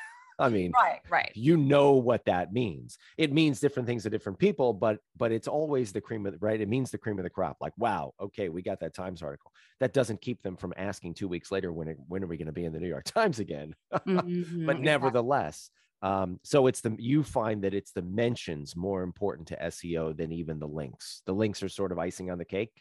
I 0.40 0.48
mean, 0.48 0.72
right, 0.74 1.00
right. 1.10 1.30
You 1.34 1.56
know 1.56 1.92
what 1.92 2.24
that 2.24 2.52
means. 2.52 2.96
It 3.18 3.32
means 3.32 3.60
different 3.60 3.86
things 3.86 4.04
to 4.04 4.10
different 4.10 4.38
people, 4.38 4.72
but 4.72 4.98
but 5.16 5.32
it's 5.32 5.46
always 5.46 5.92
the 5.92 6.00
cream 6.00 6.24
of 6.24 6.32
the 6.32 6.38
right. 6.38 6.60
It 6.60 6.68
means 6.68 6.90
the 6.90 6.98
cream 6.98 7.18
of 7.18 7.24
the 7.24 7.30
crop. 7.30 7.58
Like, 7.60 7.74
wow, 7.76 8.14
okay, 8.18 8.48
we 8.48 8.62
got 8.62 8.80
that 8.80 8.94
Times 8.94 9.22
article. 9.22 9.52
That 9.80 9.92
doesn't 9.92 10.22
keep 10.22 10.42
them 10.42 10.56
from 10.56 10.72
asking 10.76 11.14
two 11.14 11.28
weeks 11.28 11.52
later 11.52 11.72
when 11.72 11.88
it, 11.88 11.98
when 12.08 12.24
are 12.24 12.26
we 12.26 12.38
going 12.38 12.46
to 12.46 12.52
be 12.52 12.64
in 12.64 12.72
the 12.72 12.80
New 12.80 12.88
York 12.88 13.04
Times 13.04 13.38
again? 13.38 13.74
Mm-hmm, 13.92 14.66
but 14.66 14.80
nevertheless, 14.80 15.70
um, 16.02 16.40
so 16.42 16.66
it's 16.66 16.80
the 16.80 16.96
you 16.98 17.22
find 17.22 17.62
that 17.64 17.74
it's 17.74 17.92
the 17.92 18.02
mentions 18.02 18.74
more 18.74 19.02
important 19.02 19.48
to 19.48 19.56
SEO 19.56 20.16
than 20.16 20.32
even 20.32 20.58
the 20.58 20.68
links. 20.68 21.22
The 21.26 21.34
links 21.34 21.62
are 21.62 21.68
sort 21.68 21.92
of 21.92 21.98
icing 21.98 22.30
on 22.30 22.38
the 22.38 22.44
cake. 22.44 22.72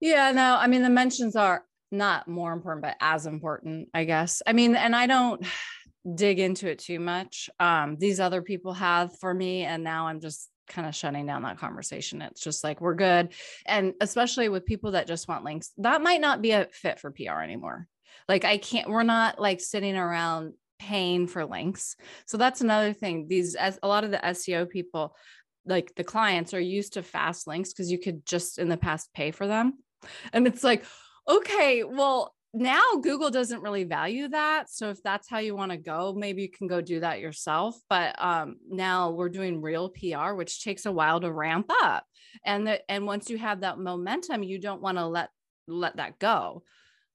Yeah, 0.00 0.32
no, 0.32 0.56
I 0.56 0.66
mean 0.66 0.82
the 0.82 0.90
mentions 0.90 1.36
are 1.36 1.64
not 1.90 2.26
more 2.26 2.52
important, 2.52 2.82
but 2.82 2.96
as 3.00 3.26
important, 3.26 3.88
I 3.94 4.04
guess. 4.04 4.42
I 4.46 4.52
mean, 4.52 4.74
and 4.74 4.94
I 4.94 5.06
don't 5.06 5.46
dig 6.14 6.38
into 6.38 6.68
it 6.68 6.80
too 6.80 7.00
much. 7.00 7.48
Um, 7.60 7.96
these 7.98 8.20
other 8.20 8.42
people 8.42 8.72
have 8.74 9.16
for 9.18 9.32
me, 9.32 9.62
and 9.62 9.84
now 9.84 10.08
I'm 10.08 10.20
just 10.20 10.50
kind 10.68 10.88
of 10.88 10.94
shutting 10.94 11.26
down 11.26 11.42
that 11.42 11.58
conversation. 11.58 12.22
It's 12.22 12.40
just 12.40 12.64
like 12.64 12.80
we're 12.80 12.94
good. 12.94 13.30
And 13.66 13.94
especially 14.00 14.48
with 14.48 14.66
people 14.66 14.92
that 14.92 15.06
just 15.06 15.28
want 15.28 15.44
links, 15.44 15.72
that 15.78 16.02
might 16.02 16.20
not 16.20 16.42
be 16.42 16.52
a 16.52 16.68
fit 16.72 16.98
for 16.98 17.10
PR 17.10 17.40
anymore. 17.42 17.86
Like 18.28 18.44
I 18.44 18.56
can't, 18.56 18.88
we're 18.88 19.02
not 19.02 19.38
like 19.38 19.60
sitting 19.60 19.96
around 19.96 20.54
paying 20.78 21.26
for 21.26 21.44
links. 21.44 21.96
So 22.26 22.36
that's 22.36 22.60
another 22.60 22.92
thing. 22.92 23.26
These 23.28 23.54
as 23.54 23.78
a 23.82 23.88
lot 23.88 24.04
of 24.04 24.10
the 24.10 24.18
SEO 24.18 24.68
people, 24.68 25.16
like 25.66 25.94
the 25.94 26.04
clients 26.04 26.54
are 26.54 26.60
used 26.60 26.94
to 26.94 27.02
fast 27.02 27.46
links 27.46 27.72
because 27.72 27.90
you 27.90 27.98
could 27.98 28.26
just 28.26 28.58
in 28.58 28.68
the 28.68 28.76
past 28.76 29.12
pay 29.14 29.30
for 29.30 29.46
them. 29.46 29.78
And 30.32 30.46
it's 30.46 30.62
like, 30.62 30.84
okay, 31.28 31.84
well, 31.84 32.34
now 32.52 32.82
Google 33.02 33.30
doesn't 33.30 33.62
really 33.62 33.84
value 33.84 34.28
that. 34.28 34.70
So 34.70 34.90
if 34.90 35.02
that's 35.02 35.28
how 35.28 35.38
you 35.38 35.56
want 35.56 35.72
to 35.72 35.76
go, 35.76 36.14
maybe 36.16 36.42
you 36.42 36.50
can 36.50 36.68
go 36.68 36.80
do 36.80 37.00
that 37.00 37.18
yourself. 37.18 37.76
But 37.90 38.14
um, 38.22 38.56
now 38.68 39.10
we're 39.10 39.28
doing 39.28 39.60
real 39.60 39.88
PR, 39.88 40.34
which 40.34 40.62
takes 40.62 40.86
a 40.86 40.92
while 40.92 41.20
to 41.20 41.32
ramp 41.32 41.70
up. 41.82 42.04
And 42.44 42.66
that, 42.68 42.82
and 42.88 43.06
once 43.06 43.28
you 43.28 43.38
have 43.38 43.60
that 43.60 43.78
momentum, 43.78 44.44
you 44.44 44.60
don't 44.60 44.82
want 44.82 44.98
to 44.98 45.06
let 45.06 45.30
let 45.66 45.96
that 45.96 46.18
go. 46.18 46.62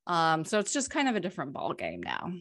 Um, 0.08 0.44
so 0.44 0.60
it's 0.60 0.74
just 0.74 0.90
kind 0.90 1.08
of 1.08 1.16
a 1.16 1.20
different 1.20 1.54
ball 1.54 1.74
game 1.74 2.02
now. 2.02 2.34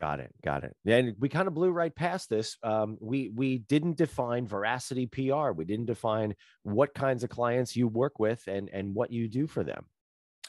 Got 0.00 0.20
it. 0.20 0.30
Got 0.44 0.64
it. 0.64 0.76
And 0.86 1.14
we 1.18 1.28
kind 1.28 1.48
of 1.48 1.54
blew 1.54 1.70
right 1.70 1.94
past 1.94 2.28
this. 2.28 2.58
Um, 2.62 2.98
we 3.00 3.30
we 3.34 3.58
didn't 3.58 3.96
define 3.96 4.46
veracity 4.46 5.06
PR. 5.06 5.52
We 5.52 5.64
didn't 5.64 5.86
define 5.86 6.34
what 6.64 6.92
kinds 6.94 7.24
of 7.24 7.30
clients 7.30 7.74
you 7.74 7.88
work 7.88 8.18
with 8.18 8.46
and 8.46 8.68
and 8.72 8.94
what 8.94 9.10
you 9.10 9.26
do 9.26 9.46
for 9.46 9.64
them. 9.64 9.86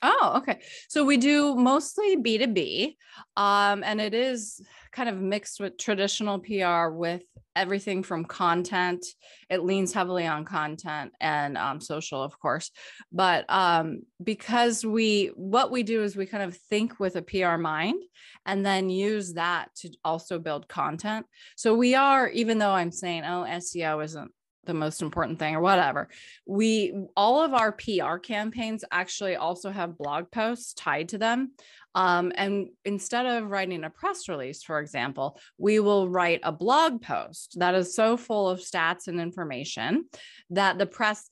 Oh, 0.04 0.34
okay. 0.38 0.60
So 0.90 1.06
we 1.06 1.18
do 1.18 1.56
mostly 1.56 2.18
B2B. 2.18 2.96
Um, 3.36 3.84
and 3.84 4.00
it 4.00 4.14
is 4.14 4.62
kind 4.92 5.10
of 5.10 5.20
mixed 5.20 5.60
with 5.60 5.78
traditional 5.78 6.40
PR 6.40 6.90
with 6.90 7.24
everything 7.58 8.04
from 8.04 8.26
content. 8.26 9.06
It 9.50 9.64
leans 9.64 9.94
heavily 9.94 10.28
on 10.28 10.46
content 10.46 11.14
and 11.20 11.58
um, 11.58 11.82
social, 11.82 12.22
of 12.22 12.40
course. 12.40 12.72
But 13.12 13.46
um, 13.50 14.02
because 14.24 14.86
we, 14.86 15.32
what 15.36 15.72
we 15.72 15.84
do 15.84 16.04
is 16.04 16.16
we 16.16 16.26
kind 16.26 16.44
of 16.44 16.56
think 16.56 17.00
with 17.00 17.16
a 17.16 17.22
PR 17.22 17.58
mind 17.58 18.02
and 18.46 18.66
then 18.66 18.90
use 18.90 19.34
that 19.34 19.70
to 19.78 19.90
also 20.06 20.40
build 20.40 20.68
content. 20.68 21.26
So 21.56 21.74
we 21.74 21.96
are, 21.96 22.30
even 22.30 22.60
though 22.60 22.72
I'm 22.72 22.92
saying, 22.92 23.24
oh, 23.26 23.46
SEO 23.48 24.04
isn't 24.04 24.32
the 24.68 24.74
most 24.74 25.02
important 25.02 25.40
thing 25.40 25.56
or 25.56 25.62
whatever. 25.62 26.10
We 26.46 26.94
all 27.16 27.42
of 27.42 27.54
our 27.54 27.72
PR 27.72 28.18
campaigns 28.18 28.84
actually 28.92 29.36
also 29.36 29.72
have 29.72 29.98
blog 29.98 30.30
posts 30.30 30.74
tied 30.74 31.10
to 31.10 31.18
them. 31.18 31.54
Um, 31.96 32.32
and 32.36 32.68
instead 32.86 33.26
of 33.26 33.50
writing 33.50 33.84
a 33.84 33.90
press 33.90 34.30
release, 34.30 34.62
for 34.62 34.80
example, 34.80 35.40
we 35.58 35.80
will 35.80 36.08
write 36.08 36.42
a 36.44 36.52
blog 36.52 37.02
post 37.02 37.56
that 37.58 37.74
is 37.74 37.96
so 37.96 38.18
full 38.18 38.48
of 38.48 38.60
stats 38.60 39.08
and 39.08 39.20
information 39.20 40.06
that 40.52 40.78
the 40.78 40.86
press 40.86 41.28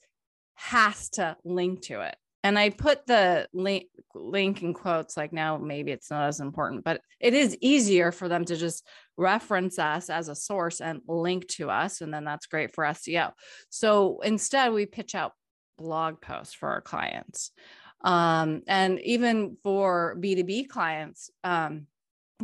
has 0.56 1.10
to 1.10 1.38
link 1.44 1.84
to 1.84 2.02
it 2.02 2.16
and 2.46 2.60
I 2.60 2.70
put 2.70 3.08
the 3.08 3.48
link 3.54 3.88
link 4.14 4.62
in 4.62 4.76
quotes 4.76 5.18
like 5.18 5.34
now 5.34 5.58
maybe 5.58 5.92
it's 5.92 6.12
not 6.12 6.28
as 6.28 6.40
important, 6.40 6.84
but 6.84 7.02
it 7.20 7.34
is 7.34 7.58
easier 7.60 8.12
for 8.12 8.30
them 8.30 8.46
to 8.46 8.56
just 8.56 8.86
reference 9.18 9.80
us 9.80 10.12
as 10.12 10.30
a 10.30 10.36
source 10.36 10.80
and 10.80 11.02
link 11.08 11.48
to 11.48 11.72
us. 11.72 12.02
And 12.02 12.14
then 12.14 12.24
that's 12.24 12.46
great 12.46 12.72
for 12.76 12.84
SEO. 12.84 13.32
So 13.72 14.20
instead, 14.24 14.74
we 14.74 14.86
pitch 14.86 15.16
out 15.16 15.32
blog 15.80 16.22
posts 16.22 16.54
for 16.54 16.70
our 16.70 16.82
clients. 16.82 17.50
Um, 18.04 18.62
and 18.68 19.00
even 19.00 19.58
for 19.64 20.16
B2B 20.20 20.70
clients, 20.70 21.32
um, 21.44 21.88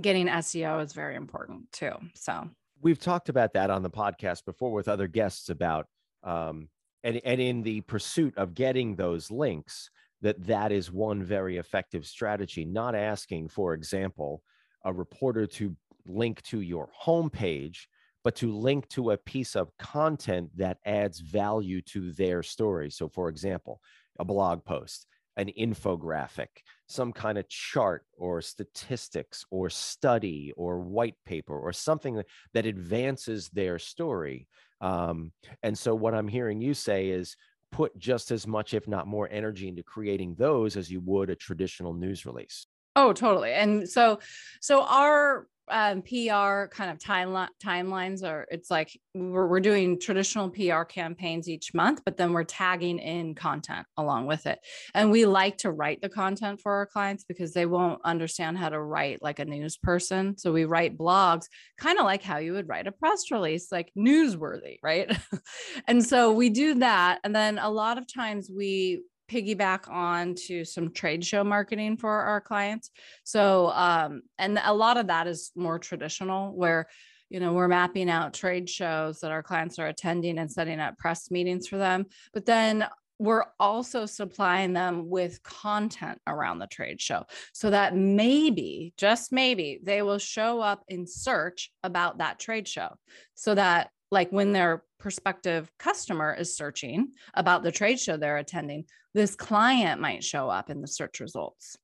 getting 0.02 0.26
SEO 0.26 0.84
is 0.84 0.94
very 0.94 1.16
important 1.16 1.72
too. 1.74 1.94
So 2.16 2.50
we've 2.82 3.00
talked 3.00 3.30
about 3.30 3.54
that 3.54 3.70
on 3.70 3.84
the 3.84 3.92
podcast 3.92 4.46
before 4.46 4.72
with 4.72 4.88
other 4.88 5.08
guests 5.08 5.50
about 5.50 5.86
um, 6.24 6.70
and, 7.04 7.22
and 7.24 7.42
in 7.42 7.64
the 7.64 7.82
pursuit 7.82 8.38
of 8.38 8.54
getting 8.54 8.96
those 8.96 9.32
links 9.32 9.90
that 10.22 10.46
that 10.46 10.72
is 10.72 10.92
one 10.92 11.24
very 11.24 11.58
effective 11.58 12.06
strategy. 12.06 12.64
Not 12.66 12.96
asking 12.96 13.50
for 13.50 13.74
example 13.74 14.44
a 14.86 14.94
reporter 14.94 15.48
to 15.48 15.76
link 16.06 16.42
to 16.44 16.62
your 16.62 16.90
homepage 17.06 17.86
but 18.24 18.36
to 18.36 18.56
link 18.56 18.88
to 18.90 19.12
a 19.12 19.18
piece 19.18 19.56
of 19.56 19.76
content 19.80 20.48
that 20.56 20.78
adds 20.86 21.20
value 21.20 21.82
to 21.82 22.12
their 22.12 22.44
story. 22.44 22.92
So 22.92 23.10
for 23.10 23.30
example 23.30 23.82
a 24.20 24.26
blog 24.26 24.64
post 24.64 25.08
an 25.38 25.50
infographic 25.58 26.48
some 26.88 27.14
kind 27.14 27.38
of 27.38 27.48
chart 27.48 28.04
or 28.18 28.42
statistics 28.42 29.46
or 29.50 29.70
study 29.70 30.52
or 30.58 30.82
white 30.82 31.16
paper 31.26 31.58
or 31.58 31.72
something 31.72 32.22
that 32.54 32.66
advances 32.66 33.50
their 33.50 33.80
story 33.80 34.48
um, 34.82 35.32
and 35.64 35.78
so 35.78 35.96
what 35.96 36.14
I'm 36.14 36.28
hearing 36.28 36.60
you 36.60 36.74
say 36.74 37.10
is 37.10 37.38
put 37.72 37.98
just 37.98 38.32
as 38.32 38.46
much, 38.46 38.74
if 38.74 38.88
not 38.88 39.08
more, 39.08 39.30
energy 39.32 39.68
into 39.68 39.84
creating 39.84 40.36
those 40.36 40.76
as 40.76 40.92
you 40.92 41.00
would 41.02 41.30
a 41.30 41.36
traditional 41.36 41.94
news 41.94 42.26
release. 42.26 42.68
Oh, 42.96 43.14
totally. 43.14 43.54
And 43.54 43.88
so, 43.90 44.20
so 44.60 44.84
our 44.84 45.48
um, 45.70 46.02
PR 46.02 46.68
kind 46.68 46.92
of 46.92 46.98
timeline 46.98 47.48
timelines 47.64 48.24
are 48.24 48.46
it's 48.50 48.70
like 48.70 49.00
we're, 49.14 49.48
we're 49.48 49.60
doing 49.60 50.00
traditional 50.00 50.50
PR 50.50 50.84
campaigns 50.84 51.48
each 51.48 51.74
month, 51.74 52.02
but 52.06 52.18
then 52.18 52.34
we're 52.34 52.44
tagging 52.44 53.00
in 53.00 53.36
content 53.36 53.86
along 53.98 54.26
with 54.26 54.46
it. 54.46 54.60
And 54.94 55.12
we 55.12 55.26
like 55.26 55.58
to 55.60 55.72
write 55.72 56.02
the 56.02 56.10
content 56.10 56.62
for 56.62 56.74
our 56.74 56.86
clients 56.86 57.24
because 57.24 57.54
they 57.54 57.66
won't 57.66 58.02
understand 58.04 58.58
how 58.58 58.70
to 58.70 58.82
write 58.82 59.22
like 59.22 59.40
a 59.40 59.46
news 59.46 59.78
person. 59.78 60.38
So 60.38 60.52
we 60.52 60.66
write 60.66 60.98
blogs 60.98 61.46
kind 61.78 62.00
of 62.00 62.06
like 62.06 62.24
how 62.24 62.38
you 62.38 62.54
would 62.54 62.68
write 62.68 62.88
a 62.88 62.92
press 62.92 63.32
release, 63.32 63.72
like 63.72 63.92
newsworthy, 63.98 64.78
right? 64.84 65.16
and 65.88 66.04
so 66.04 66.32
we 66.32 66.50
do 66.50 66.76
that. 66.76 67.20
And 67.24 67.36
then 67.36 67.58
a 67.58 67.70
lot 67.70 67.98
of 67.98 68.12
times 68.12 68.50
we 68.54 69.02
piggyback 69.32 69.90
on 69.90 70.36
to 70.36 70.66
some 70.66 70.92
trade 70.92 71.24
show 71.24 71.44
marketing 71.44 71.98
for 71.98 72.12
our 72.12 72.42
clients. 72.42 72.92
So, 73.24 73.72
um, 73.72 74.22
and 74.38 74.60
a 74.64 74.74
lot 74.74 74.98
of 74.98 75.08
that 75.08 75.28
is 75.28 75.52
more 75.56 75.80
traditional 75.80 76.54
where, 76.54 76.88
you 77.30 77.40
know, 77.40 77.54
we're 77.54 77.70
mapping 77.70 78.10
out 78.10 78.34
trade 78.34 78.70
shows 78.70 79.22
that 79.22 79.32
our 79.32 79.44
clients 79.44 79.80
are 79.80 79.88
attending 79.88 80.38
and 80.38 80.52
setting 80.52 80.80
up 80.80 80.98
press 80.98 81.32
meetings 81.32 81.68
for 81.68 81.78
them. 81.78 82.06
But 82.34 82.46
then 82.46 82.88
we're 83.20 83.46
also 83.60 84.08
supplying 84.08 84.74
them 84.74 85.08
with 85.08 85.44
content 85.44 86.18
around 86.26 86.58
the 86.58 86.68
trade 86.68 87.00
show 87.00 87.24
so 87.54 87.70
that 87.70 87.96
maybe, 87.96 88.94
just 88.98 89.32
maybe, 89.32 89.80
they 89.84 90.02
will 90.02 90.18
show 90.18 90.60
up 90.60 90.84
in 90.88 91.06
search 91.06 91.72
about 91.84 92.18
that 92.18 92.40
trade 92.40 92.68
show 92.68 92.90
so 93.36 93.54
that 93.54 93.92
like 94.12 94.30
when 94.32 94.52
their 94.52 94.84
prospective 95.00 95.72
customer 95.80 96.34
is 96.34 96.56
searching 96.56 97.12
about 97.34 97.64
the 97.64 97.72
trade 97.72 98.00
show 98.00 98.18
they're 98.18 98.38
attending, 98.38 98.86
this 99.14 99.36
client 99.36 100.00
might 100.00 100.24
show 100.24 100.50
up 100.50 100.70
in 100.70 100.82
the 100.82 100.88
search 100.88 101.20
results 101.20 101.78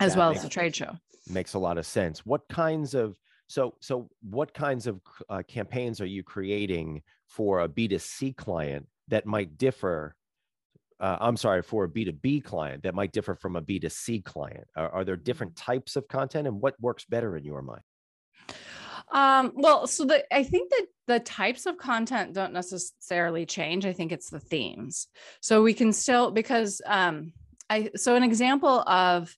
as 0.00 0.14
that 0.14 0.18
well 0.18 0.30
as 0.30 0.42
the 0.42 0.48
trade 0.48 0.74
show. 0.74 0.92
Makes 1.28 1.54
a 1.54 1.58
lot 1.58 1.76
of 1.78 1.86
sense. 1.86 2.24
What 2.24 2.48
kinds 2.48 2.94
of 2.94 3.16
so 3.48 3.74
so 3.80 4.08
what 4.22 4.54
kinds 4.54 4.86
of 4.86 5.00
uh, 5.28 5.42
campaigns 5.46 6.00
are 6.00 6.06
you 6.06 6.22
creating 6.22 7.02
for 7.26 7.60
a 7.60 7.68
B2C 7.68 8.36
client 8.36 8.86
that 9.08 9.26
might 9.26 9.58
differ 9.58 10.14
uh, 10.98 11.18
I'm 11.20 11.36
sorry, 11.36 11.60
for 11.60 11.84
a 11.84 11.88
B2B 11.88 12.44
client 12.44 12.82
that 12.84 12.94
might 12.94 13.12
differ 13.12 13.34
from 13.34 13.56
a 13.56 13.60
B2C 13.60 14.24
client? 14.24 14.66
Are, 14.76 14.88
are, 14.88 15.04
there 15.04 15.16
different 15.16 15.54
types 15.54 15.94
of 15.94 16.08
content 16.08 16.46
and 16.46 16.58
what 16.58 16.74
works 16.80 17.04
better 17.04 17.36
in 17.36 17.44
your 17.44 17.60
mind? 17.60 17.82
Um, 19.12 19.52
well, 19.54 19.86
so 19.86 20.04
the 20.04 20.24
I 20.34 20.42
think 20.42 20.70
that 20.70 20.86
the 21.06 21.20
types 21.20 21.66
of 21.66 21.78
content 21.78 22.34
don't 22.34 22.52
necessarily 22.52 23.46
change. 23.46 23.86
I 23.86 23.92
think 23.92 24.12
it's 24.12 24.30
the 24.30 24.40
themes. 24.40 25.06
So 25.40 25.62
we 25.62 25.74
can 25.74 25.92
still 25.92 26.30
because 26.30 26.80
um 26.86 27.32
I 27.70 27.90
so 27.96 28.16
an 28.16 28.22
example 28.22 28.80
of 28.80 29.34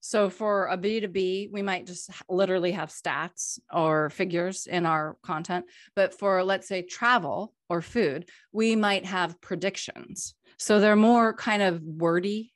so 0.00 0.30
for 0.30 0.68
a 0.68 0.78
B2B, 0.78 1.50
we 1.52 1.62
might 1.62 1.86
just 1.86 2.10
literally 2.28 2.72
have 2.72 2.90
stats 2.90 3.58
or 3.72 4.10
figures 4.10 4.66
in 4.66 4.86
our 4.86 5.16
content. 5.24 5.66
But 5.96 6.16
for 6.16 6.44
let's 6.44 6.68
say 6.68 6.82
travel 6.82 7.52
or 7.68 7.82
food, 7.82 8.28
we 8.52 8.76
might 8.76 9.04
have 9.06 9.40
predictions. 9.40 10.34
So 10.56 10.78
they're 10.78 10.96
more 10.96 11.34
kind 11.34 11.62
of 11.62 11.82
wordy, 11.82 12.52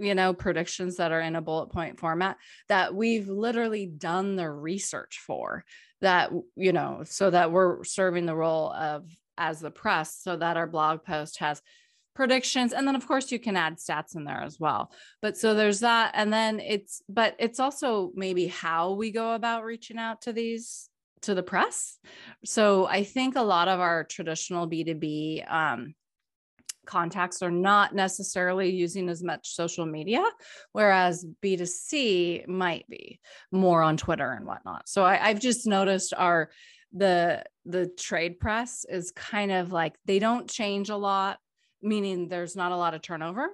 you 0.00 0.14
know, 0.14 0.32
predictions 0.32 0.96
that 0.96 1.12
are 1.12 1.20
in 1.20 1.36
a 1.36 1.42
bullet 1.42 1.70
point 1.70 2.00
format 2.00 2.38
that 2.68 2.94
we've 2.94 3.28
literally 3.28 3.86
done 3.86 4.36
the 4.36 4.50
research 4.50 5.22
for 5.24 5.64
that, 6.00 6.30
you 6.56 6.72
know, 6.72 7.02
so 7.04 7.30
that 7.30 7.52
we're 7.52 7.84
serving 7.84 8.26
the 8.26 8.36
role 8.36 8.72
of 8.72 9.04
as 9.38 9.60
the 9.60 9.70
press 9.70 10.18
so 10.22 10.36
that 10.36 10.56
our 10.56 10.66
blog 10.66 11.04
post 11.04 11.38
has 11.38 11.60
predictions 12.14 12.72
and 12.72 12.88
then 12.88 12.96
of 12.96 13.06
course 13.06 13.30
you 13.30 13.38
can 13.38 13.56
add 13.56 13.76
stats 13.76 14.16
in 14.16 14.24
there 14.24 14.42
as 14.42 14.58
well. 14.58 14.90
But 15.20 15.36
so 15.36 15.54
there's 15.54 15.80
that 15.80 16.12
and 16.14 16.32
then 16.32 16.60
it's 16.60 17.02
but 17.08 17.36
it's 17.38 17.60
also 17.60 18.10
maybe 18.14 18.46
how 18.46 18.92
we 18.92 19.10
go 19.10 19.34
about 19.34 19.64
reaching 19.64 19.98
out 19.98 20.22
to 20.22 20.32
these 20.32 20.88
to 21.22 21.34
the 21.34 21.42
press. 21.42 21.98
So 22.44 22.86
i 22.86 23.04
think 23.04 23.36
a 23.36 23.42
lot 23.42 23.68
of 23.68 23.80
our 23.80 24.04
traditional 24.04 24.68
b2b 24.68 25.52
um, 25.52 25.94
contacts 26.86 27.42
are 27.42 27.50
not 27.50 27.94
necessarily 27.94 28.70
using 28.70 29.08
as 29.08 29.22
much 29.22 29.54
social 29.54 29.86
media, 29.86 30.24
whereas 30.72 31.26
B2C 31.42 32.46
might 32.48 32.88
be 32.88 33.20
more 33.52 33.82
on 33.82 33.96
Twitter 33.96 34.32
and 34.32 34.46
whatnot. 34.46 34.88
So 34.88 35.04
I, 35.04 35.16
have 35.16 35.40
just 35.40 35.66
noticed 35.66 36.14
our 36.16 36.50
the 36.92 37.44
the 37.64 37.86
trade 37.98 38.38
press 38.38 38.86
is 38.88 39.10
kind 39.10 39.50
of 39.52 39.72
like 39.72 39.96
they 40.04 40.18
don't 40.18 40.48
change 40.48 40.88
a 40.88 40.96
lot 40.96 41.38
meaning 41.82 42.28
there's 42.28 42.56
not 42.56 42.72
a 42.72 42.76
lot 42.76 42.94
of 42.94 43.02
turnover. 43.02 43.48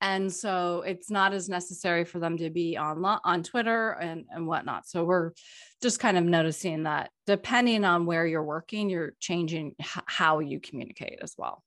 And 0.00 0.30
so 0.32 0.82
it's 0.86 1.10
not 1.10 1.32
as 1.32 1.48
necessary 1.48 2.04
for 2.04 2.18
them 2.18 2.36
to 2.38 2.50
be 2.50 2.76
on 2.76 3.02
on 3.02 3.42
Twitter 3.42 3.92
and, 3.92 4.26
and 4.30 4.46
whatnot. 4.46 4.86
So 4.86 5.04
we're 5.04 5.32
just 5.82 6.00
kind 6.00 6.18
of 6.18 6.24
noticing 6.24 6.82
that 6.82 7.10
depending 7.26 7.84
on 7.84 8.04
where 8.04 8.26
you're 8.26 8.44
working, 8.44 8.90
you're 8.90 9.14
changing 9.20 9.74
h- 9.80 10.04
how 10.06 10.40
you 10.40 10.60
communicate 10.60 11.18
as 11.22 11.34
well. 11.38 11.62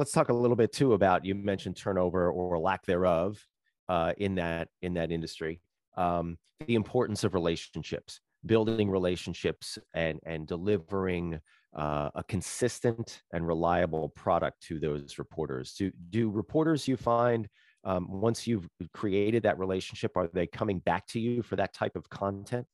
Let's 0.00 0.12
talk 0.12 0.30
a 0.30 0.32
little 0.32 0.56
bit 0.56 0.72
too 0.72 0.94
about 0.94 1.26
you 1.26 1.34
mentioned 1.34 1.76
turnover 1.76 2.30
or 2.30 2.58
lack 2.58 2.86
thereof 2.86 3.38
uh, 3.86 4.14
in 4.16 4.36
that 4.36 4.68
in 4.80 4.94
that 4.94 5.12
industry. 5.12 5.60
Um, 5.94 6.38
the 6.66 6.74
importance 6.74 7.22
of 7.22 7.34
relationships, 7.34 8.18
building 8.46 8.90
relationships, 8.90 9.76
and 9.92 10.18
and 10.24 10.46
delivering 10.46 11.38
uh, 11.76 12.08
a 12.14 12.24
consistent 12.24 13.20
and 13.34 13.46
reliable 13.46 14.08
product 14.08 14.62
to 14.68 14.78
those 14.78 15.18
reporters? 15.18 15.74
Do, 15.74 15.92
do 16.08 16.30
reporters 16.30 16.88
you 16.88 16.96
find 16.96 17.46
um, 17.84 18.06
once 18.10 18.46
you've 18.46 18.66
created 18.94 19.42
that 19.42 19.58
relationship, 19.58 20.16
are 20.16 20.30
they 20.32 20.46
coming 20.46 20.78
back 20.78 21.06
to 21.08 21.20
you 21.20 21.42
for 21.42 21.56
that 21.56 21.74
type 21.74 21.94
of 21.94 22.08
content? 22.08 22.66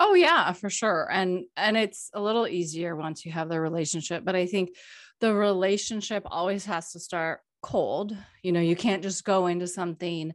Oh 0.00 0.14
yeah, 0.14 0.52
for 0.52 0.70
sure. 0.70 1.08
And 1.12 1.44
and 1.56 1.76
it's 1.76 2.10
a 2.14 2.20
little 2.20 2.48
easier 2.48 2.96
once 2.96 3.24
you 3.24 3.32
have 3.32 3.48
the 3.48 3.60
relationship, 3.60 4.24
but 4.24 4.34
I 4.34 4.46
think 4.46 4.70
the 5.20 5.34
relationship 5.34 6.22
always 6.26 6.64
has 6.66 6.92
to 6.92 7.00
start 7.00 7.40
cold. 7.60 8.16
You 8.42 8.52
know 8.52 8.60
you 8.60 8.76
can't 8.76 9.02
just 9.02 9.24
go 9.24 9.46
into 9.46 9.66
something 9.66 10.32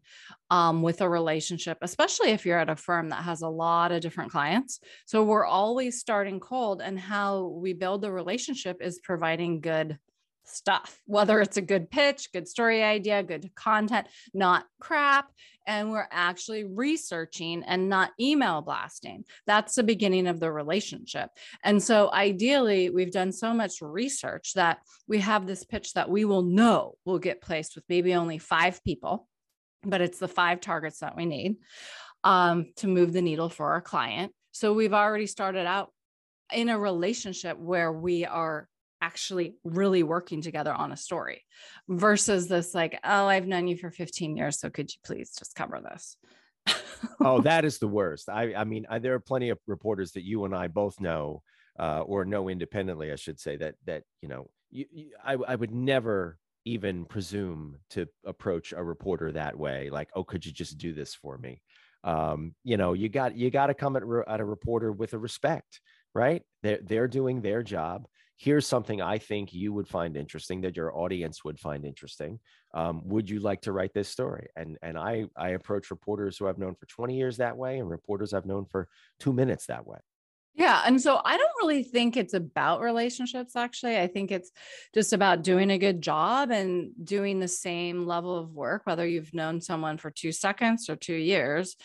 um, 0.49 0.81
with 0.81 1.01
a 1.01 1.09
relationship 1.09 1.77
especially 1.81 2.31
if 2.31 2.45
you're 2.45 2.59
at 2.59 2.69
a 2.69 2.75
firm 2.75 3.09
that 3.09 3.23
has 3.23 3.41
a 3.41 3.47
lot 3.47 3.91
of 3.91 4.01
different 4.01 4.31
clients. 4.31 4.79
So 5.05 5.23
we're 5.23 5.45
always 5.45 5.99
starting 5.99 6.39
cold 6.39 6.81
and 6.81 6.99
how 6.99 7.47
we 7.47 7.73
build 7.73 8.01
the 8.01 8.11
relationship 8.11 8.77
is 8.81 8.99
providing 8.99 9.61
good 9.61 9.97
stuff, 10.45 10.99
whether 11.05 11.39
it's 11.41 11.57
a 11.57 11.61
good 11.61 11.89
pitch, 11.89 12.29
good 12.31 12.47
story 12.47 12.83
idea, 12.83 13.23
good 13.23 13.53
content, 13.55 14.07
not 14.33 14.65
crap. 14.79 15.31
And 15.65 15.91
we're 15.91 16.07
actually 16.11 16.65
researching 16.65 17.63
and 17.63 17.87
not 17.87 18.11
email 18.19 18.61
blasting. 18.61 19.23
That's 19.47 19.75
the 19.75 19.83
beginning 19.83 20.27
of 20.27 20.39
the 20.39 20.51
relationship. 20.51 21.29
And 21.63 21.81
so, 21.81 22.11
ideally, 22.11 22.89
we've 22.89 23.11
done 23.11 23.31
so 23.31 23.53
much 23.53 23.81
research 23.81 24.53
that 24.55 24.79
we 25.07 25.19
have 25.19 25.47
this 25.47 25.63
pitch 25.63 25.93
that 25.93 26.09
we 26.09 26.25
will 26.25 26.41
know 26.41 26.95
will 27.05 27.19
get 27.19 27.41
placed 27.41 27.75
with 27.75 27.85
maybe 27.87 28.13
only 28.13 28.39
five 28.39 28.83
people, 28.83 29.27
but 29.83 30.01
it's 30.01 30.19
the 30.19 30.27
five 30.27 30.59
targets 30.59 30.99
that 30.99 31.15
we 31.15 31.25
need 31.25 31.55
um, 32.25 32.73
to 32.77 32.87
move 32.87 33.13
the 33.13 33.21
needle 33.21 33.49
for 33.49 33.71
our 33.71 33.81
client. 33.81 34.33
So, 34.51 34.73
we've 34.73 34.93
already 34.93 35.27
started 35.27 35.65
out 35.65 35.93
in 36.51 36.67
a 36.67 36.77
relationship 36.77 37.57
where 37.57 37.91
we 37.91 38.25
are 38.25 38.67
actually 39.03 39.57
really 39.65 40.01
working 40.01 40.41
together 40.41 40.73
on 40.73 40.93
a 40.93 40.97
story 40.97 41.43
versus 41.89 42.47
this 42.47 42.73
like 42.73 42.97
oh 43.03 43.25
i've 43.27 43.45
known 43.45 43.67
you 43.67 43.75
for 43.75 43.91
15 43.91 44.37
years 44.37 44.59
so 44.59 44.69
could 44.69 44.89
you 44.89 44.97
please 45.03 45.35
just 45.37 45.55
cover 45.55 45.81
this? 45.81 46.17
Oh 47.19 47.41
that 47.41 47.65
is 47.65 47.79
the 47.79 47.87
worst. 47.87 48.29
I 48.29 48.53
i 48.55 48.63
mean 48.63 48.85
I, 48.89 48.99
there 48.99 49.13
are 49.13 49.19
plenty 49.19 49.49
of 49.49 49.59
reporters 49.67 50.13
that 50.13 50.23
you 50.23 50.45
and 50.45 50.55
i 50.55 50.67
both 50.67 51.01
know 51.01 51.41
uh, 51.77 52.01
or 52.01 52.23
know 52.23 52.47
independently 52.47 53.11
i 53.11 53.17
should 53.17 53.39
say 53.41 53.57
that 53.57 53.75
that 53.85 54.03
you 54.21 54.29
know 54.29 54.49
you, 54.71 54.85
you, 54.89 55.05
I, 55.21 55.33
I 55.33 55.55
would 55.55 55.71
never 55.71 56.37
even 56.63 57.03
presume 57.03 57.79
to 57.89 58.07
approach 58.25 58.71
a 58.71 58.81
reporter 58.81 59.33
that 59.33 59.59
way 59.59 59.89
like 59.89 60.09
oh 60.15 60.23
could 60.23 60.45
you 60.45 60.53
just 60.53 60.77
do 60.77 60.93
this 60.93 61.13
for 61.13 61.37
me? 61.37 61.61
Um, 62.05 62.55
you 62.63 62.77
know 62.77 62.93
you 62.93 63.09
got 63.09 63.35
you 63.35 63.51
got 63.51 63.67
to 63.67 63.73
come 63.73 63.97
at, 63.97 64.03
at 64.27 64.39
a 64.39 64.45
reporter 64.45 64.91
with 64.93 65.13
a 65.13 65.17
respect 65.17 65.81
right? 66.15 66.43
They're, 66.61 66.79
they're 66.81 67.07
doing 67.07 67.41
their 67.41 67.63
job 67.63 68.05
here's 68.43 68.67
something 68.67 69.01
I 69.01 69.19
think 69.19 69.53
you 69.53 69.71
would 69.71 69.87
find 69.87 70.17
interesting 70.17 70.61
that 70.61 70.75
your 70.75 70.95
audience 70.97 71.45
would 71.45 71.57
find 71.57 71.85
interesting. 71.85 72.39
Um, 72.73 73.01
would 73.05 73.29
you 73.29 73.39
like 73.39 73.61
to 73.61 73.71
write 73.71 73.93
this 73.93 74.09
story? 74.09 74.47
And 74.57 74.77
and 74.81 74.97
I 74.97 75.25
I 75.37 75.49
approach 75.49 75.91
reporters 75.91 76.37
who 76.37 76.47
I've 76.47 76.57
known 76.57 76.75
for 76.75 76.85
20 76.87 77.15
years 77.15 77.37
that 77.37 77.55
way, 77.55 77.79
and 77.79 77.89
reporters 77.89 78.33
I've 78.33 78.45
known 78.45 78.65
for 78.65 78.89
two 79.19 79.31
minutes 79.31 79.67
that 79.67 79.87
way. 79.87 79.99
Yeah. 80.55 80.83
And 80.85 81.01
so 81.01 81.19
I 81.25 81.37
don't 81.37 81.49
really 81.61 81.83
think 81.83 82.15
it's 82.15 82.35
about 82.35 82.81
relationships, 82.81 83.55
actually. 83.55 83.97
I 83.97 84.05
think 84.05 84.31
it's 84.31 84.51
just 84.93 85.11
about 85.11 85.43
doing 85.43 85.71
a 85.71 85.79
good 85.79 85.99
job 85.99 86.51
and 86.51 86.91
doing 87.03 87.39
the 87.39 87.47
same 87.47 88.05
level 88.05 88.37
of 88.37 88.53
work, 88.53 88.83
whether 88.85 89.07
you've 89.07 89.33
known 89.33 89.61
someone 89.61 89.97
for 89.97 90.11
two 90.11 90.31
seconds 90.31 90.89
or 90.89 90.95
two 90.95 91.15
years. 91.15 91.75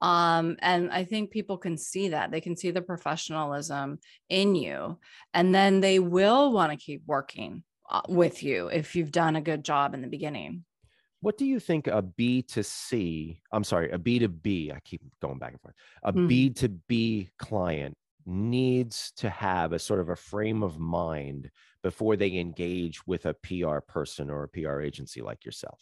Um, 0.00 0.56
and 0.60 0.90
I 0.90 1.04
think 1.04 1.30
people 1.30 1.58
can 1.58 1.76
see 1.76 2.08
that. 2.08 2.30
They 2.30 2.40
can 2.40 2.56
see 2.56 2.70
the 2.70 2.82
professionalism 2.82 3.98
in 4.28 4.54
you. 4.54 4.98
And 5.34 5.54
then 5.54 5.80
they 5.80 5.98
will 5.98 6.52
want 6.52 6.72
to 6.72 6.78
keep 6.78 7.02
working 7.06 7.64
uh, 7.90 8.02
with 8.08 8.42
you 8.42 8.68
if 8.68 8.94
you've 8.94 9.12
done 9.12 9.36
a 9.36 9.40
good 9.40 9.64
job 9.64 9.94
in 9.94 10.02
the 10.02 10.08
beginning. 10.08 10.64
What 11.20 11.36
do 11.36 11.44
you 11.44 11.58
think 11.58 11.88
a 11.88 12.00
B 12.00 12.42
to 12.42 12.62
C, 12.62 13.40
I'm 13.50 13.64
sorry, 13.64 13.90
a 13.90 13.98
B 13.98 14.20
to 14.20 14.28
B, 14.28 14.70
I 14.72 14.78
keep 14.80 15.02
going 15.20 15.38
back 15.38 15.50
and 15.50 15.60
forth, 15.60 15.74
a 16.04 16.12
mm. 16.12 16.28
B 16.28 16.50
to 16.50 16.68
B 16.68 17.30
client 17.38 17.96
needs 18.24 19.12
to 19.16 19.28
have 19.30 19.72
a 19.72 19.78
sort 19.78 20.00
of 20.00 20.10
a 20.10 20.16
frame 20.16 20.62
of 20.62 20.78
mind 20.78 21.50
before 21.82 22.14
they 22.16 22.36
engage 22.36 23.04
with 23.06 23.26
a 23.26 23.34
PR 23.34 23.78
person 23.78 24.30
or 24.30 24.44
a 24.44 24.48
PR 24.48 24.80
agency 24.80 25.20
like 25.20 25.44
yourself? 25.44 25.80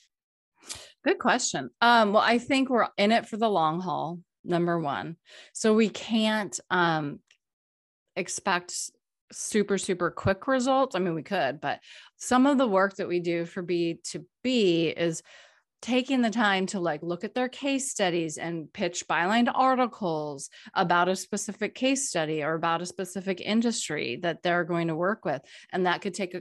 Good 1.05 1.19
question. 1.19 1.71
Um, 1.81 2.13
well, 2.13 2.23
I 2.23 2.39
think 2.39 2.69
we're 2.69 2.89
in 2.97 3.13
it 3.13 3.27
for 3.27 3.37
the 3.37 3.49
long 3.49 3.81
haul, 3.81 4.21
number 4.45 4.79
one. 4.79 5.17
So 5.53 5.75
we 5.75 5.89
can't 5.89 6.59
um, 6.71 7.21
expect 8.17 8.75
super, 9.33 9.79
super 9.79 10.11
quick 10.11 10.47
results. 10.47 10.97
I 10.97 10.99
mean, 10.99 11.15
we 11.15 11.23
could, 11.23 11.61
but 11.61 11.81
some 12.17 12.47
of 12.47 12.59
the 12.59 12.69
work 12.69 12.97
that 12.97 13.09
we 13.09 13.21
do 13.21 13.45
for 13.45 13.63
B2B 13.63 14.95
is 14.97 15.23
taking 15.83 16.23
the 16.23 16.31
time 16.31 16.67
to 16.67 16.81
like 16.81 17.03
look 17.03 17.23
at 17.23 17.35
their 17.35 17.49
case 17.49 17.91
studies 17.91 18.39
and 18.39 18.73
pitch 18.73 19.07
byline 19.09 19.51
articles 19.55 20.49
about 20.75 21.09
a 21.09 21.15
specific 21.15 21.75
case 21.75 22.09
study 22.09 22.43
or 22.43 22.55
about 22.55 22.83
a 22.83 22.87
specific 22.87 23.41
industry 23.41 24.19
that 24.23 24.43
they're 24.43 24.65
going 24.65 24.89
to 24.89 24.97
work 24.97 25.25
with 25.25 25.43
and 25.73 25.87
that 25.87 26.01
could 26.01 26.15
take 26.15 26.35
a 26.35 26.41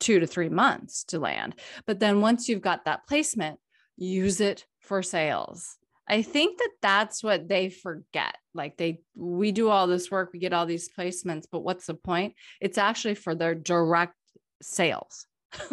two 0.00 0.20
to 0.20 0.26
three 0.26 0.48
months 0.48 1.04
to 1.04 1.18
land. 1.18 1.54
But 1.86 2.00
then 2.00 2.20
once 2.20 2.48
you've 2.48 2.62
got 2.62 2.84
that 2.84 3.06
placement, 3.06 3.58
use 3.96 4.40
it 4.40 4.66
for 4.80 5.02
sales. 5.02 5.76
I 6.08 6.22
think 6.22 6.58
that 6.58 6.72
that's 6.82 7.22
what 7.22 7.48
they 7.48 7.70
forget. 7.70 8.36
Like 8.54 8.76
they, 8.76 9.00
we 9.14 9.52
do 9.52 9.68
all 9.68 9.86
this 9.86 10.10
work, 10.10 10.30
we 10.32 10.40
get 10.40 10.52
all 10.52 10.66
these 10.66 10.90
placements, 10.90 11.44
but 11.50 11.60
what's 11.60 11.86
the 11.86 11.94
point? 11.94 12.34
It's 12.60 12.78
actually 12.78 13.14
for 13.14 13.34
their 13.34 13.54
direct 13.54 14.14
sales. 14.60 15.26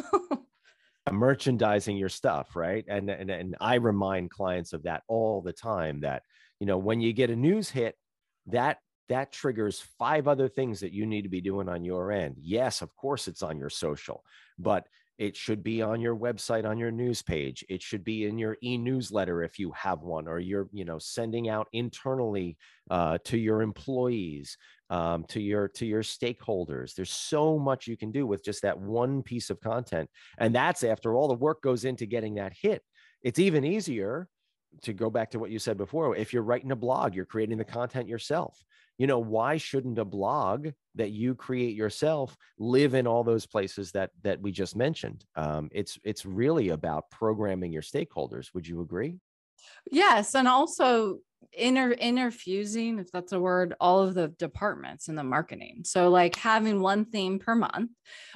merchandising 1.12 1.98
your 1.98 2.10
stuff 2.10 2.56
right 2.56 2.86
and, 2.88 3.10
and 3.10 3.32
and 3.32 3.56
i 3.60 3.76
remind 3.76 4.30
clients 4.30 4.74
of 4.74 4.84
that 4.84 5.02
all 5.08 5.42
the 5.42 5.54
time 5.54 6.02
that 6.02 6.22
you 6.60 6.68
know 6.68 6.78
when 6.78 7.02
you 7.02 7.14
get 7.14 7.32
a 7.32 7.36
news 7.36 7.70
hit 7.70 7.96
that 8.46 8.78
that 9.10 9.32
triggers 9.32 9.84
five 9.98 10.28
other 10.28 10.48
things 10.48 10.80
that 10.80 10.94
you 10.94 11.06
need 11.06 11.24
to 11.24 11.30
be 11.30 11.42
doing 11.42 11.68
on 11.68 11.84
your 11.84 12.12
end. 12.12 12.36
Yes, 12.40 12.82
of 12.82 12.96
course, 12.96 13.28
it's 13.28 13.44
on 13.44 13.58
your 13.58 13.70
social, 13.70 14.24
but 14.58 14.88
it 15.18 15.36
should 15.36 15.64
be 15.64 15.82
on 15.82 16.00
your 16.00 16.16
website, 16.16 16.66
on 16.66 16.78
your 16.78 16.92
news 16.92 17.22
page. 17.22 17.66
It 17.68 17.82
should 17.82 18.06
be 18.06 18.26
in 18.26 18.40
your 18.40 18.56
e-newsletter 18.64 19.44
if 19.44 19.60
you 19.60 19.72
have 19.72 20.02
one, 20.02 20.30
or 20.30 20.40
you're, 20.40 20.70
you 20.72 20.86
know, 20.86 20.98
sending 20.98 21.50
out 21.50 21.68
internally 21.74 22.56
uh, 22.90 23.18
to 23.26 23.38
your 23.38 23.62
employees, 23.62 24.58
um, 24.90 25.26
to 25.28 25.42
your 25.42 25.68
to 25.70 25.86
your 25.86 26.04
stakeholders. 26.04 26.96
There's 26.96 27.12
so 27.12 27.60
much 27.60 27.86
you 27.86 27.98
can 27.98 28.12
do 28.12 28.26
with 28.26 28.46
just 28.46 28.62
that 28.62 28.80
one 28.80 29.22
piece 29.22 29.50
of 29.50 29.60
content, 29.60 30.10
and 30.38 30.56
that's 30.56 30.86
after 30.86 31.16
all 31.16 31.28
the 31.28 31.34
work 31.34 31.62
goes 31.62 31.84
into 31.84 32.06
getting 32.06 32.36
that 32.36 32.54
hit. 32.54 32.82
It's 33.22 33.40
even 33.40 33.66
easier 33.66 34.30
to 34.84 34.94
go 34.94 35.10
back 35.10 35.32
to 35.32 35.40
what 35.40 35.52
you 35.52 35.60
said 35.60 35.78
before. 35.78 36.16
If 36.16 36.32
you're 36.32 36.44
writing 36.44 36.72
a 36.72 36.78
blog, 36.78 37.14
you're 37.14 37.26
creating 37.26 37.58
the 37.58 37.66
content 37.66 38.08
yourself 38.08 38.64
you 39.00 39.08
know 39.08 39.18
why 39.18 39.58
shouldn't 39.58 39.98
a 39.98 40.06
blog 40.06 40.70
that 40.96 41.10
you 41.10 41.34
create 41.34 41.76
yourself 41.76 42.38
live 42.60 42.94
in 42.94 43.08
all 43.08 43.24
those 43.24 43.48
places 43.48 43.92
that 43.94 44.12
that 44.22 44.40
we 44.40 44.52
just 44.52 44.76
mentioned? 44.76 45.26
Um, 45.36 45.70
it's 45.72 45.98
it's 46.04 46.26
really 46.26 46.70
about 46.70 47.10
programming 47.10 47.72
your 47.72 47.82
stakeholders. 47.82 48.54
Would 48.54 48.68
you 48.68 48.82
agree? 48.82 49.18
Yes 49.90 50.36
and 50.36 50.48
also 50.48 51.20
inter 51.54 51.96
interfusing 51.96 53.00
if 53.00 53.12
that's 53.12 53.32
a 53.32 53.40
word 53.40 53.74
all 53.80 54.02
of 54.02 54.14
the 54.14 54.28
departments 54.28 55.08
in 55.08 55.16
the 55.16 55.24
marketing. 55.24 55.82
So 55.84 56.10
like 56.10 56.36
having 56.36 56.82
one 56.82 57.06
theme 57.06 57.40
per 57.40 57.56
month 57.56 57.92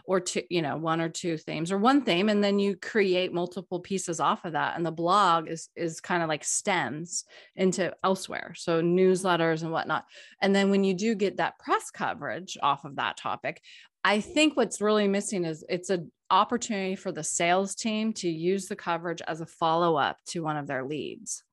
or 0.05 0.19
two 0.19 0.43
you 0.49 0.61
know 0.61 0.77
one 0.77 0.99
or 0.99 1.09
two 1.09 1.37
themes 1.37 1.71
or 1.71 1.77
one 1.77 2.01
theme 2.03 2.29
and 2.29 2.43
then 2.43 2.59
you 2.59 2.75
create 2.75 3.33
multiple 3.33 3.79
pieces 3.79 4.19
off 4.19 4.45
of 4.45 4.53
that 4.53 4.75
and 4.75 4.85
the 4.85 4.91
blog 4.91 5.47
is 5.47 5.69
is 5.75 6.01
kind 6.01 6.23
of 6.23 6.29
like 6.29 6.43
stems 6.43 7.25
into 7.55 7.93
elsewhere. 8.03 8.53
So 8.57 8.81
newsletters 8.81 9.61
and 9.61 9.71
whatnot. 9.71 10.05
And 10.41 10.55
then 10.55 10.69
when 10.71 10.83
you 10.83 10.93
do 10.93 11.15
get 11.15 11.37
that 11.37 11.59
press 11.59 11.91
coverage 11.91 12.57
off 12.61 12.83
of 12.85 12.95
that 12.95 13.17
topic 13.17 13.61
i 14.03 14.19
think 14.19 14.57
what's 14.57 14.81
really 14.81 15.07
missing 15.07 15.45
is 15.45 15.63
it's 15.69 15.89
an 15.89 16.11
opportunity 16.29 16.95
for 16.95 17.11
the 17.11 17.23
sales 17.23 17.75
team 17.75 18.11
to 18.11 18.29
use 18.29 18.65
the 18.65 18.75
coverage 18.75 19.21
as 19.27 19.39
a 19.41 19.45
follow-up 19.45 20.17
to 20.25 20.43
one 20.43 20.57
of 20.57 20.67
their 20.67 20.83
leads 20.83 21.43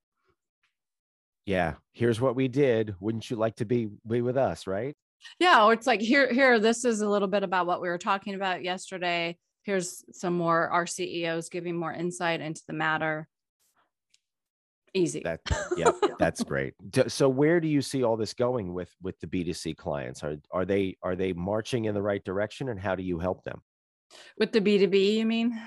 yeah, 1.47 1.75
here's 1.93 2.21
what 2.21 2.37
we 2.37 2.49
did. 2.49 2.95
Wouldn't 3.01 3.31
you 3.31 3.37
like 3.37 3.57
to 3.57 3.65
be 3.65 3.89
be 4.07 4.21
with 4.21 4.37
us, 4.37 4.67
right? 4.67 4.95
Yeah, 5.39 5.65
or 5.65 5.73
it's 5.73 5.87
like 5.87 6.01
here, 6.01 6.33
here, 6.33 6.59
this 6.59 6.85
is 6.85 7.01
a 7.01 7.09
little 7.09 7.29
bit 7.29 7.43
about 7.43 7.67
what 7.67 7.81
we 7.81 7.89
were 7.89 7.99
talking 7.99 8.35
about 8.35 8.63
yesterday. 8.63 9.37
Here's 9.63 10.03
some 10.13 10.35
more 10.35 10.69
our 10.71 10.87
CEOs 10.87 11.49
giving 11.51 11.77
more 11.77 11.93
insight 11.93 12.41
into 12.41 12.63
the 12.67 12.73
matter. 12.73 13.29
Easy. 14.95 15.21
That, 15.23 15.41
yeah, 15.77 15.93
that's 16.19 16.43
great. 16.43 16.75
So 17.09 17.29
where 17.29 17.61
do 17.61 17.69
you 17.69 17.81
see 17.81 18.03
all 18.03 18.17
this 18.17 18.35
going 18.35 18.73
with 18.73 18.91
with 19.03 19.19
the 19.21 19.27
B2C 19.27 19.77
clients? 19.77 20.25
Are 20.25 20.37
are 20.51 20.65
they 20.65 20.97
are 21.03 21.15
they 21.15 21.33
marching 21.33 21.85
in 21.85 21.95
the 21.95 22.03
right 22.03 22.25
direction 22.25 22.69
and 22.69 22.81
how 22.81 22.95
do 22.95 23.03
you 23.03 23.19
help 23.19 23.45
them? 23.45 23.61
With 24.39 24.51
the 24.53 24.61
B2B, 24.61 25.15
you 25.17 25.27
mean? 25.27 25.61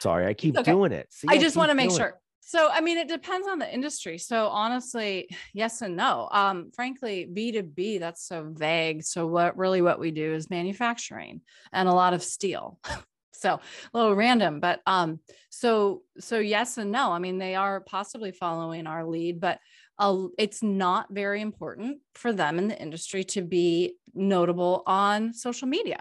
Sorry, 0.00 0.26
I 0.26 0.34
keep 0.34 0.56
okay. 0.56 0.72
doing 0.72 0.90
it. 0.90 1.06
See, 1.12 1.28
I, 1.30 1.34
I 1.34 1.38
just 1.38 1.56
want 1.56 1.70
to 1.70 1.74
make 1.74 1.90
sure. 1.90 2.06
It. 2.06 2.14
So, 2.48 2.68
I 2.70 2.80
mean, 2.80 2.96
it 2.96 3.08
depends 3.08 3.48
on 3.48 3.58
the 3.58 3.74
industry. 3.74 4.18
So, 4.18 4.46
honestly, 4.46 5.28
yes 5.52 5.82
and 5.82 5.96
no. 5.96 6.28
Um, 6.30 6.70
frankly, 6.72 7.28
B2B, 7.30 7.98
that's 7.98 8.24
so 8.24 8.48
vague. 8.48 9.02
So, 9.02 9.26
what 9.26 9.58
really 9.58 9.82
what 9.82 9.98
we 9.98 10.12
do 10.12 10.32
is 10.32 10.48
manufacturing 10.48 11.40
and 11.72 11.88
a 11.88 11.92
lot 11.92 12.14
of 12.14 12.22
steel. 12.22 12.78
so, 13.32 13.54
a 13.54 13.98
little 13.98 14.14
random, 14.14 14.60
but 14.60 14.80
um, 14.86 15.18
so 15.50 16.02
so 16.20 16.38
yes 16.38 16.78
and 16.78 16.92
no. 16.92 17.10
I 17.10 17.18
mean, 17.18 17.38
they 17.38 17.56
are 17.56 17.80
possibly 17.80 18.30
following 18.30 18.86
our 18.86 19.04
lead, 19.04 19.40
but 19.40 19.58
uh, 19.98 20.26
it's 20.38 20.62
not 20.62 21.08
very 21.10 21.40
important 21.40 21.98
for 22.14 22.32
them 22.32 22.58
in 22.60 22.68
the 22.68 22.80
industry 22.80 23.24
to 23.24 23.42
be 23.42 23.96
notable 24.14 24.84
on 24.86 25.32
social 25.32 25.66
media 25.66 26.00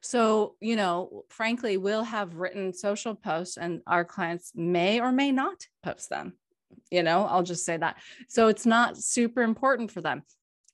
so, 0.00 0.56
you 0.60 0.76
know, 0.76 1.24
frankly, 1.28 1.76
we'll 1.76 2.04
have 2.04 2.36
written 2.36 2.72
social 2.72 3.14
posts 3.14 3.56
and 3.56 3.80
our 3.86 4.04
clients 4.04 4.52
may 4.54 5.00
or 5.00 5.12
may 5.12 5.30
not 5.30 5.66
post 5.82 6.08
them. 6.08 6.34
You 6.90 7.02
know, 7.02 7.24
I'll 7.24 7.42
just 7.42 7.64
say 7.64 7.76
that. 7.76 7.96
So 8.28 8.48
it's 8.48 8.66
not 8.66 8.96
super 8.96 9.42
important 9.42 9.90
for 9.90 10.00
them. 10.00 10.22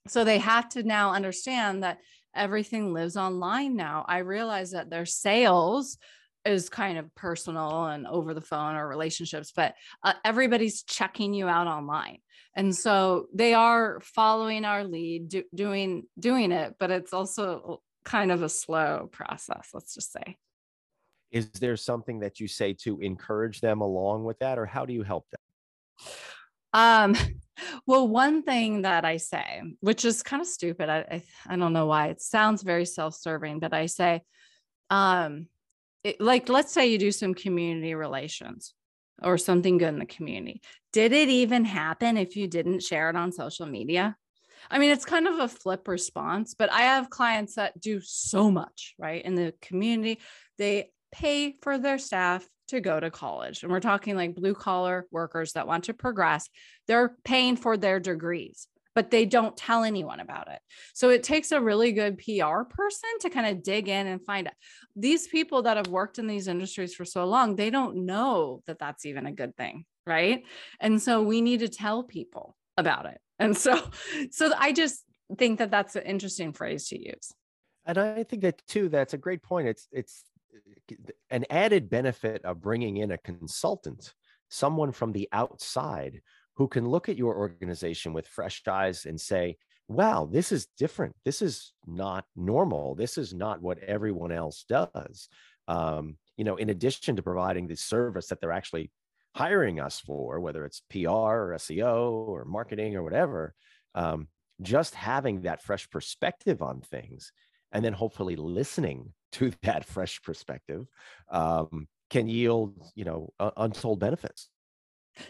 So 0.09 0.25
they 0.25 0.39
have 0.39 0.69
to 0.71 0.83
now 0.83 1.13
understand 1.13 1.83
that 1.83 1.99
everything 2.35 2.93
lives 2.93 3.17
online 3.17 3.77
now. 3.77 4.05
I 4.07 4.19
realize 4.19 4.71
that 4.71 4.91
their 4.91 5.07
sales 5.07 5.99
is 6.45 6.69
kind 6.69 6.97
of 6.97 7.13
personal 7.17 7.87
and 7.87 8.07
over 8.07 8.33
the 8.33 8.41
phone 8.41 8.77
or 8.77 8.87
relationships, 8.87 9.53
but 9.55 9.75
uh, 10.05 10.13
everybody's 10.25 10.85
checking 10.85 11.35
you 11.35 11.49
out 11.49 11.67
online. 11.67 12.19
And 12.55 12.75
so 12.75 13.27
they 13.35 13.53
are 13.53 14.01
following 14.01 14.65
our 14.65 14.85
lead, 14.85 15.29
do, 15.29 15.43
doing 15.55 16.05
doing 16.19 16.53
it, 16.53 16.77
but 16.79 16.91
it's 16.91 17.13
also 17.13 17.83
kind 18.07 18.33
of 18.33 18.43
a 18.43 18.49
slow 18.49 19.11
process, 19.13 19.69
let's 19.75 19.93
just 19.93 20.13
say. 20.13 20.39
Is 21.31 21.51
there 21.51 21.77
something 21.77 22.21
that 22.21 22.41
you 22.41 22.49
say 22.49 22.73
to 22.85 23.01
encourage 23.01 23.61
them 23.61 23.83
along 23.83 24.25
with 24.25 24.39
that, 24.39 24.59
or 24.59 24.65
how 24.65 24.87
do 24.87 24.95
you 24.95 25.03
help 25.03 25.27
them? 25.31 26.11
Um, 26.73 27.17
well, 27.87 28.09
one 28.09 28.43
thing 28.43 28.83
that 28.83 29.05
I 29.05 29.19
say, 29.19 29.63
which 29.81 30.05
is 30.05 30.23
kind 30.23 30.41
of 30.41 30.47
stupid, 30.47 30.89
I, 30.89 30.99
I, 30.99 31.23
I 31.49 31.57
don't 31.57 31.73
know 31.73 31.87
why 31.87 32.09
it 32.09 32.23
sounds 32.23 32.63
very 32.63 32.87
self-serving, 32.87 33.59
but 33.59 33.75
I 33.75 33.87
say, 33.87 34.23
um, 34.89 35.49
it, 36.05 36.21
like 36.21 36.49
let's 36.49 36.73
say 36.73 36.87
you 36.87 36.99
do 36.99 37.11
some 37.11 37.35
community 37.35 37.95
relations 37.95 38.73
or 39.23 39.37
something 39.37 39.79
good 39.79 39.89
in 39.89 39.99
the 39.99 40.07
community. 40.07 40.63
Did 40.93 41.13
it 41.13 41.29
even 41.29 41.65
happen 41.65 42.17
if 42.17 42.37
you 42.37 42.47
didn't 42.47 42.83
share 42.83 43.11
it 43.11 43.17
on 43.17 43.33
social 43.33 43.67
media? 43.67 44.17
I 44.71 44.79
mean, 44.79 44.91
it's 44.91 45.05
kind 45.05 45.27
of 45.27 45.39
a 45.39 45.49
flip 45.49 45.89
response, 45.89 46.55
but 46.55 46.73
I 46.73 46.83
have 46.83 47.11
clients 47.11 47.55
that 47.55 47.81
do 47.81 48.01
so 48.03 48.51
much, 48.51 48.95
right? 48.99 49.25
In 49.25 49.35
the 49.35 49.55
community, 49.61 50.21
they 50.59 50.91
pay 51.13 51.57
for 51.63 51.79
their 51.79 51.99
staff 51.99 52.47
to 52.69 52.81
go 52.81 52.99
to 52.99 53.11
college. 53.11 53.63
And 53.63 53.71
we're 53.71 53.81
talking 53.81 54.17
like 54.17 54.35
blue 54.35 54.55
collar 54.55 55.07
workers 55.11 55.53
that 55.53 55.67
want 55.67 55.85
to 55.85 55.95
progress. 55.95 56.49
They're 56.87 57.17
paying 57.25 57.57
for 57.57 57.77
their 57.77 58.01
degrees, 58.01 58.67
but 58.95 59.11
they 59.11 59.25
don't 59.25 59.57
tell 59.57 59.85
anyone 59.85 60.21
about 60.21 60.51
it. 60.51 60.59
So 60.93 61.11
it 61.11 61.23
takes 61.23 61.53
a 61.53 61.61
really 61.61 61.93
good 61.93 62.19
PR 62.19 62.63
person 62.69 63.11
to 63.21 63.31
kind 63.31 63.47
of 63.47 63.63
dig 63.63 63.89
in 63.89 64.07
and 64.07 64.25
find 64.25 64.49
out. 64.49 64.55
These 64.97 65.29
people 65.29 65.63
that 65.63 65.77
have 65.77 65.89
worked 65.89 66.19
in 66.19 66.27
these 66.27 66.49
industries 66.49 66.95
for 66.95 67.05
so 67.05 67.25
long, 67.25 67.55
they 67.55 67.71
don't 67.71 68.05
know 68.05 68.63
that 68.67 68.79
that's 68.79 69.07
even 69.07 69.27
a 69.27 69.33
good 69.33 69.57
thing. 69.57 69.85
Right. 70.07 70.45
And 70.81 71.03
so 71.03 71.23
we 71.23 71.41
need 71.41 71.61
to 71.61 71.69
tell 71.69 72.05
people 72.05 72.57
about 72.77 73.07
it. 73.07 73.19
And 73.39 73.57
so, 73.57 73.81
so 74.31 74.53
I 74.57 74.73
just 74.73 75.05
think 75.37 75.59
that 75.59 75.71
that's 75.71 75.97
an 75.97 76.03
interesting 76.03 76.53
phrase 76.53 76.89
to 76.89 76.99
use. 76.99 77.33
And 77.85 77.99
I 77.99 78.25
think 78.25 78.43
that 78.43 78.67
too, 78.67 78.89
that's 78.89 79.15
a 79.15 79.19
great 79.19 79.43
point. 79.43 79.69
It's, 79.69 79.89
it's 79.93 80.25
an 81.31 81.45
added 81.51 81.89
benefit 81.89 82.45
of 82.45 82.61
bringing 82.61 82.97
in 82.97 83.13
a 83.13 83.19
consultant, 83.19 84.15
someone 84.49 84.93
from 84.93 85.13
the 85.13 85.29
outside 85.33 86.21
who 86.55 86.69
can 86.69 86.89
look 86.89 87.09
at 87.09 87.17
your 87.17 87.37
organization 87.37 88.13
with 88.13 88.27
fresh 88.27 88.63
eyes 88.67 89.05
and 89.05 89.21
say, 89.21 89.57
wow, 89.89 90.29
this 90.31 90.51
is 90.51 90.67
different. 90.79 91.15
This 91.25 91.43
is 91.43 91.73
not 91.87 92.25
normal. 92.35 92.95
This 92.95 93.19
is 93.19 93.35
not 93.35 93.63
what 93.63 93.79
everyone 93.79 94.33
else 94.33 94.65
does. 94.69 95.29
Um, 95.69 96.17
you 96.37 96.45
know, 96.45 96.57
in 96.57 96.71
addition 96.71 97.17
to 97.17 97.23
providing 97.23 97.67
the 97.67 97.77
service 97.77 98.29
that 98.29 98.41
they're 98.41 98.53
actually 98.53 98.91
hiring 99.37 99.81
us 99.81 100.01
for, 100.01 100.41
whether 100.41 100.65
it's 100.65 100.81
PR 100.89 101.11
or 101.11 101.55
SEO 101.57 102.11
or 102.27 102.47
marketing 102.47 102.97
or 102.97 103.03
whatever, 103.03 103.55
um, 103.95 104.29
just 104.63 104.95
having 104.95 105.43
that 105.43 105.63
fresh 105.63 105.91
perspective 105.91 106.63
on 106.63 106.81
things 106.81 107.33
and 107.71 107.85
then 107.85 107.93
hopefully 107.93 108.35
listening 108.35 109.13
to 109.33 109.53
that 109.63 109.85
fresh 109.85 110.23
perspective 110.23 110.87
um, 111.31 111.87
can 112.09 112.27
yield, 112.27 112.73
you 112.95 113.05
know, 113.05 113.29
uh, 113.39 113.51
untold 113.59 114.01
benefits. 114.01 114.49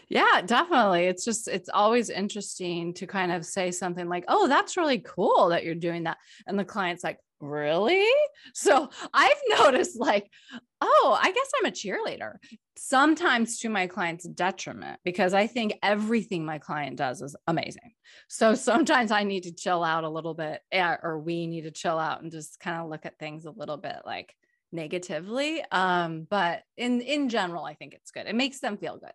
Yeah, 0.09 0.41
definitely. 0.45 1.05
It's 1.05 1.23
just, 1.25 1.47
it's 1.47 1.69
always 1.69 2.09
interesting 2.09 2.93
to 2.95 3.07
kind 3.07 3.31
of 3.31 3.45
say 3.45 3.71
something 3.71 4.07
like, 4.07 4.25
oh, 4.27 4.47
that's 4.47 4.77
really 4.77 4.99
cool 4.99 5.49
that 5.49 5.63
you're 5.63 5.75
doing 5.75 6.03
that. 6.03 6.17
And 6.45 6.57
the 6.57 6.65
client's 6.65 7.03
like, 7.03 7.19
really? 7.39 8.05
So 8.53 8.89
I've 9.13 9.37
noticed 9.59 9.99
like, 9.99 10.31
oh, 10.79 11.19
I 11.21 11.31
guess 11.31 11.51
I'm 11.59 11.65
a 11.65 11.71
cheerleader. 11.71 12.35
Sometimes 12.77 13.59
to 13.59 13.69
my 13.69 13.87
client's 13.87 14.27
detriment 14.27 14.99
because 15.03 15.33
I 15.33 15.47
think 15.47 15.73
everything 15.83 16.45
my 16.45 16.59
client 16.59 16.95
does 16.97 17.21
is 17.21 17.35
amazing. 17.45 17.93
So 18.29 18.55
sometimes 18.55 19.11
I 19.11 19.23
need 19.23 19.43
to 19.43 19.53
chill 19.53 19.83
out 19.83 20.05
a 20.05 20.09
little 20.09 20.33
bit, 20.33 20.61
eh, 20.71 20.95
or 21.03 21.19
we 21.19 21.45
need 21.47 21.63
to 21.63 21.71
chill 21.71 21.97
out 21.99 22.21
and 22.21 22.31
just 22.31 22.59
kind 22.59 22.81
of 22.81 22.89
look 22.89 23.05
at 23.05 23.19
things 23.19 23.45
a 23.45 23.51
little 23.51 23.77
bit 23.77 23.97
like 24.05 24.33
negatively. 24.71 25.63
Um, 25.71 26.25
but 26.29 26.61
in 26.77 27.01
in 27.01 27.29
general, 27.29 27.65
I 27.65 27.73
think 27.73 27.93
it's 27.93 28.11
good. 28.11 28.27
It 28.27 28.35
makes 28.35 28.59
them 28.59 28.77
feel 28.77 28.97
good. 28.97 29.13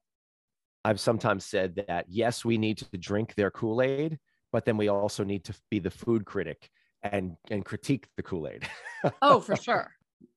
I've 0.84 1.00
sometimes 1.00 1.44
said 1.44 1.84
that 1.88 2.06
yes, 2.08 2.44
we 2.44 2.58
need 2.58 2.78
to 2.78 2.98
drink 2.98 3.34
their 3.34 3.50
Kool-Aid, 3.50 4.18
but 4.52 4.64
then 4.64 4.76
we 4.76 4.88
also 4.88 5.24
need 5.24 5.44
to 5.44 5.54
be 5.70 5.78
the 5.78 5.90
food 5.90 6.24
critic 6.24 6.68
and 7.02 7.36
and 7.50 7.64
critique 7.64 8.08
the 8.16 8.22
Kool-Aid. 8.22 8.68
oh, 9.22 9.40
for 9.46 9.56
sure. 9.56 9.90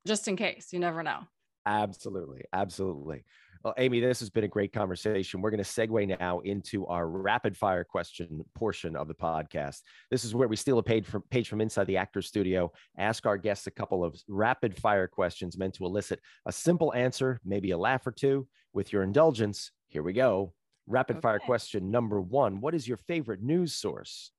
Just 0.06 0.28
in 0.28 0.36
case, 0.36 0.70
you 0.72 0.80
never 0.80 1.04
know. 1.04 1.22
Absolutely, 1.66 2.44
absolutely. 2.54 3.24
Well, 3.66 3.74
Amy, 3.80 4.00
this 4.00 4.20
has 4.20 4.30
been 4.30 4.44
a 4.44 4.48
great 4.48 4.72
conversation. 4.72 5.42
We're 5.42 5.50
going 5.50 5.64
to 5.64 5.68
segue 5.68 6.20
now 6.20 6.40
into 6.42 6.86
our 6.86 7.08
rapid 7.08 7.58
fire 7.58 7.84
question 7.84 8.46
portion 8.54 8.96
of 8.96 9.08
the 9.08 9.16
podcast. 9.16 9.82
This 10.12 10.24
is 10.24 10.36
where 10.36 10.48
we 10.48 10.56
steal 10.56 10.78
a 10.78 10.84
page 10.84 11.08
from, 11.08 11.24
page 11.32 11.50
from 11.50 11.62
inside 11.62 11.88
the 11.88 11.98
actor 11.98 12.22
studio, 12.22 12.72
ask 13.00 13.26
our 13.26 13.38
guests 13.38 13.66
a 13.66 13.72
couple 13.72 14.04
of 14.04 14.22
rapid 14.28 14.78
fire 14.78 15.08
questions 15.08 15.58
meant 15.58 15.74
to 15.76 15.86
elicit 15.86 16.20
a 16.46 16.52
simple 16.52 16.94
answer, 16.94 17.40
maybe 17.44 17.72
a 17.72 17.78
laugh 17.78 18.06
or 18.06 18.12
two. 18.12 18.48
With 18.74 18.94
your 18.94 19.02
indulgence, 19.02 19.72
here 19.96 20.04
we 20.04 20.12
go. 20.12 20.52
Rapid 20.88 21.16
okay. 21.16 21.22
fire 21.22 21.40
question 21.40 21.90
number 21.90 22.20
one 22.20 22.60
What 22.60 22.76
is 22.76 22.86
your 22.86 22.98
favorite 22.98 23.42
news 23.42 23.74
source? 23.74 24.30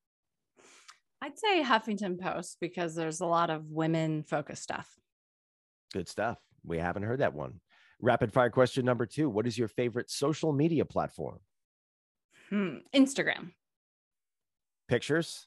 I'd 1.22 1.38
say 1.38 1.62
Huffington 1.62 2.20
Post 2.20 2.58
because 2.60 2.94
there's 2.94 3.22
a 3.22 3.26
lot 3.26 3.48
of 3.48 3.64
women 3.70 4.22
focused 4.22 4.62
stuff. 4.62 4.86
Good 5.94 6.10
stuff. 6.10 6.36
We 6.62 6.76
haven't 6.76 7.04
heard 7.04 7.20
that 7.20 7.32
one. 7.32 7.60
Rapid 8.02 8.34
fire 8.34 8.50
question 8.50 8.84
number 8.84 9.06
two 9.06 9.30
What 9.30 9.46
is 9.46 9.56
your 9.56 9.68
favorite 9.68 10.10
social 10.10 10.52
media 10.52 10.84
platform? 10.84 11.38
Hmm. 12.50 12.76
Instagram. 12.94 13.52
Pictures? 14.88 15.46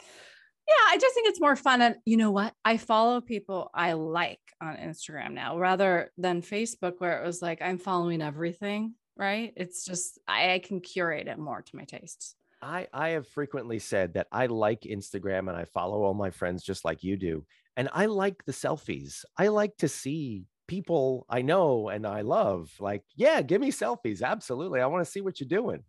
Yeah, 0.00 0.84
I 0.88 0.96
just 0.96 1.14
think 1.14 1.28
it's 1.28 1.42
more 1.42 1.56
fun. 1.56 1.82
And 1.82 1.96
you 2.06 2.16
know 2.16 2.30
what? 2.30 2.54
I 2.64 2.78
follow 2.78 3.20
people 3.20 3.70
I 3.74 3.92
like 3.92 4.40
on 4.62 4.76
Instagram 4.76 5.32
now 5.32 5.58
rather 5.58 6.10
than 6.16 6.40
Facebook, 6.40 6.94
where 6.98 7.22
it 7.22 7.26
was 7.26 7.42
like 7.42 7.60
I'm 7.60 7.76
following 7.76 8.22
everything, 8.22 8.94
right? 9.16 9.52
It's 9.56 9.84
just 9.84 10.18
I, 10.26 10.54
I 10.54 10.58
can 10.58 10.80
curate 10.80 11.28
it 11.28 11.38
more 11.38 11.62
to 11.62 11.76
my 11.76 11.84
tastes. 11.84 12.34
I, 12.62 12.86
I 12.92 13.10
have 13.10 13.26
frequently 13.26 13.80
said 13.80 14.14
that 14.14 14.28
I 14.30 14.46
like 14.46 14.82
Instagram 14.82 15.48
and 15.48 15.56
I 15.56 15.64
follow 15.64 16.02
all 16.02 16.14
my 16.14 16.30
friends 16.30 16.62
just 16.62 16.84
like 16.84 17.02
you 17.02 17.16
do. 17.16 17.44
And 17.76 17.88
I 17.92 18.06
like 18.06 18.44
the 18.44 18.52
selfies. 18.52 19.24
I 19.36 19.48
like 19.48 19.76
to 19.78 19.88
see 19.88 20.44
people 20.68 21.26
I 21.28 21.42
know 21.42 21.88
and 21.88 22.06
I 22.06 22.20
love. 22.20 22.70
Like, 22.78 23.02
yeah, 23.16 23.42
give 23.42 23.60
me 23.60 23.72
selfies. 23.72 24.22
Absolutely. 24.22 24.80
I 24.80 24.86
want 24.86 25.04
to 25.04 25.10
see 25.10 25.20
what 25.20 25.40
you're 25.40 25.48
doing. 25.48 25.82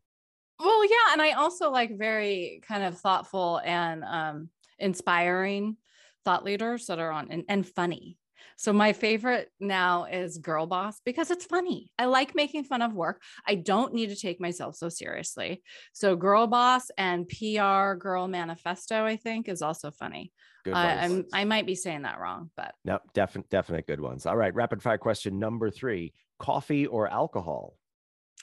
Well, 0.60 0.84
yeah. 0.86 1.14
And 1.14 1.22
I 1.22 1.34
also 1.34 1.70
like 1.70 1.98
very 1.98 2.62
kind 2.68 2.84
of 2.84 2.98
thoughtful 2.98 3.62
and 3.64 4.04
um, 4.04 4.50
inspiring 4.80 5.78
thought 6.26 6.44
leaders 6.44 6.88
that 6.88 7.00
are 7.00 7.12
on 7.12 7.28
and, 7.30 7.44
and 7.50 7.68
funny. 7.68 8.18
So 8.58 8.74
my 8.74 8.94
favorite 8.94 9.50
now 9.60 10.06
is 10.06 10.38
Girl 10.38 10.66
Boss 10.66 11.02
because 11.06 11.32
it's 11.32 11.46
funny. 11.46 11.92
I 11.98 12.06
like 12.06 12.36
making 12.36 12.64
fun 12.66 12.82
of 12.82 12.94
work. 12.94 13.22
I 13.48 13.56
don't 13.56 13.94
need 13.94 14.10
to 14.10 14.16
take 14.16 14.40
myself 14.40 14.76
so 14.76 14.90
seriously. 14.90 15.64
So 15.94 16.16
Girl 16.16 16.48
Boss 16.48 16.92
and 16.98 17.28
PR 17.28 17.94
Girl 17.96 18.28
Manifesto, 18.28 19.06
I 19.06 19.16
think, 19.16 19.50
is 19.50 19.62
also 19.62 19.92
funny. 19.92 20.32
Good 20.64 20.74
uh, 20.74 20.78
I'm, 20.78 21.26
I 21.34 21.44
might 21.44 21.66
be 21.66 21.76
saying 21.76 22.04
that 22.04 22.20
wrong, 22.20 22.50
but 22.56 22.74
no, 22.86 23.00
definite, 23.14 23.50
definite 23.50 23.86
good 23.86 24.00
ones. 24.00 24.26
All 24.26 24.38
right, 24.38 24.54
rapid 24.56 24.82
fire 24.82 24.98
question 24.98 25.38
number 25.38 25.70
three: 25.70 26.14
coffee 26.40 26.86
or 26.86 27.10
alcohol? 27.10 27.76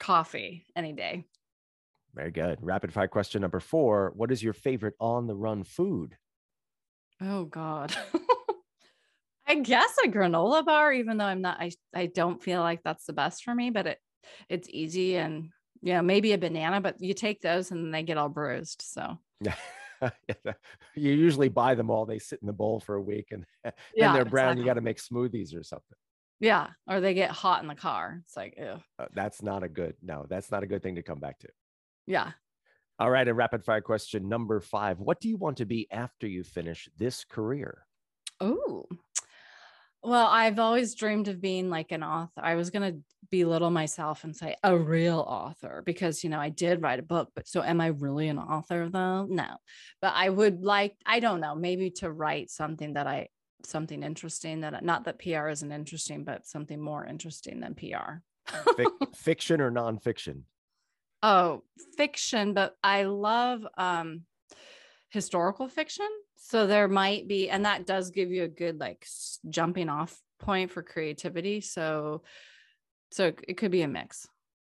Coffee, 0.00 0.66
any 0.76 0.92
day. 0.92 1.24
Very 2.14 2.30
good. 2.30 2.58
Rapid 2.60 2.92
fire 2.92 3.08
question 3.08 3.40
number 3.40 3.60
four: 3.60 4.12
What 4.14 4.30
is 4.32 4.42
your 4.42 4.52
favorite 4.52 4.94
on 5.00 5.28
the 5.28 5.34
run 5.34 5.64
food? 5.64 6.16
Oh 7.22 7.44
God. 7.44 7.96
I 9.50 9.56
guess 9.56 9.96
a 10.04 10.08
granola 10.08 10.64
bar, 10.64 10.92
even 10.92 11.16
though 11.16 11.24
I'm 11.24 11.40
not, 11.40 11.60
I, 11.60 11.72
I 11.92 12.06
don't 12.06 12.40
feel 12.40 12.60
like 12.60 12.84
that's 12.84 13.04
the 13.06 13.12
best 13.12 13.42
for 13.42 13.52
me, 13.52 13.70
but 13.70 13.88
it 13.88 13.98
it's 14.48 14.68
easy 14.70 15.16
and 15.16 15.48
you 15.82 15.94
know, 15.94 16.02
maybe 16.02 16.32
a 16.32 16.38
banana, 16.38 16.80
but 16.80 17.00
you 17.00 17.14
take 17.14 17.40
those 17.40 17.72
and 17.72 17.92
they 17.92 18.04
get 18.04 18.16
all 18.16 18.28
bruised. 18.28 18.80
So 18.82 19.18
yeah. 19.40 19.54
you 20.94 21.12
usually 21.12 21.48
buy 21.48 21.74
them 21.74 21.90
all. 21.90 22.06
They 22.06 22.20
sit 22.20 22.38
in 22.40 22.46
the 22.46 22.52
bowl 22.52 22.78
for 22.78 22.94
a 22.94 23.02
week 23.02 23.28
and 23.32 23.44
then 23.64 23.72
yeah, 23.92 24.12
they're 24.12 24.24
brown. 24.24 24.52
Exactly. 24.52 24.62
You 24.62 24.66
got 24.66 24.74
to 24.74 24.82
make 24.82 25.02
smoothies 25.02 25.58
or 25.58 25.64
something. 25.64 25.96
Yeah. 26.38 26.68
Or 26.88 27.00
they 27.00 27.14
get 27.14 27.32
hot 27.32 27.62
in 27.62 27.68
the 27.68 27.74
car. 27.74 28.20
It's 28.24 28.36
like, 28.36 28.54
ew. 28.56 28.76
Uh, 29.00 29.06
that's 29.14 29.42
not 29.42 29.64
a 29.64 29.68
good, 29.68 29.94
no, 30.00 30.26
that's 30.28 30.52
not 30.52 30.62
a 30.62 30.66
good 30.66 30.82
thing 30.84 30.94
to 30.94 31.02
come 31.02 31.18
back 31.18 31.40
to. 31.40 31.48
Yeah. 32.06 32.30
All 33.00 33.10
right. 33.10 33.26
A 33.26 33.34
rapid 33.34 33.64
fire 33.64 33.80
question 33.80 34.28
number 34.28 34.60
five. 34.60 35.00
What 35.00 35.20
do 35.20 35.28
you 35.28 35.38
want 35.38 35.56
to 35.56 35.66
be 35.66 35.88
after 35.90 36.28
you 36.28 36.44
finish 36.44 36.88
this 36.96 37.24
career? 37.24 37.84
Oh, 38.40 38.86
well, 40.02 40.26
I've 40.26 40.58
always 40.58 40.94
dreamed 40.94 41.28
of 41.28 41.40
being 41.40 41.70
like 41.70 41.92
an 41.92 42.02
author. 42.02 42.40
I 42.42 42.54
was 42.54 42.70
going 42.70 42.92
to 42.92 43.00
belittle 43.30 43.70
myself 43.70 44.24
and 44.24 44.34
say 44.34 44.56
a 44.62 44.76
real 44.76 45.18
author 45.18 45.82
because, 45.84 46.24
you 46.24 46.30
know, 46.30 46.40
I 46.40 46.48
did 46.48 46.82
write 46.82 46.98
a 46.98 47.02
book, 47.02 47.30
but 47.34 47.46
so 47.46 47.62
am 47.62 47.80
I 47.80 47.88
really 47.88 48.28
an 48.28 48.38
author 48.38 48.88
though? 48.88 49.26
No. 49.28 49.56
But 50.00 50.14
I 50.16 50.28
would 50.28 50.62
like, 50.62 50.96
I 51.04 51.20
don't 51.20 51.40
know, 51.40 51.54
maybe 51.54 51.90
to 51.96 52.10
write 52.10 52.50
something 52.50 52.94
that 52.94 53.06
I, 53.06 53.28
something 53.64 54.02
interesting 54.02 54.60
that, 54.60 54.82
not 54.84 55.04
that 55.04 55.18
PR 55.18 55.48
isn't 55.48 55.72
interesting, 55.72 56.24
but 56.24 56.46
something 56.46 56.80
more 56.80 57.04
interesting 57.04 57.60
than 57.60 57.74
PR. 57.74 58.22
Fic- 58.48 59.14
fiction 59.16 59.60
or 59.60 59.70
nonfiction? 59.70 60.42
Oh, 61.22 61.62
fiction, 61.96 62.54
but 62.54 62.74
I 62.82 63.02
love 63.02 63.66
um 63.76 64.22
historical 65.10 65.68
fiction. 65.68 66.08
So 66.42 66.66
there 66.66 66.88
might 66.88 67.28
be, 67.28 67.50
and 67.50 67.64
that 67.64 67.86
does 67.86 68.10
give 68.10 68.32
you 68.32 68.44
a 68.44 68.48
good 68.48 68.80
like 68.80 69.06
jumping 69.48 69.88
off 69.88 70.20
point 70.38 70.70
for 70.70 70.82
creativity. 70.82 71.60
So, 71.60 72.22
so 73.12 73.32
it 73.46 73.56
could 73.56 73.70
be 73.70 73.82
a 73.82 73.88
mix. 73.88 74.26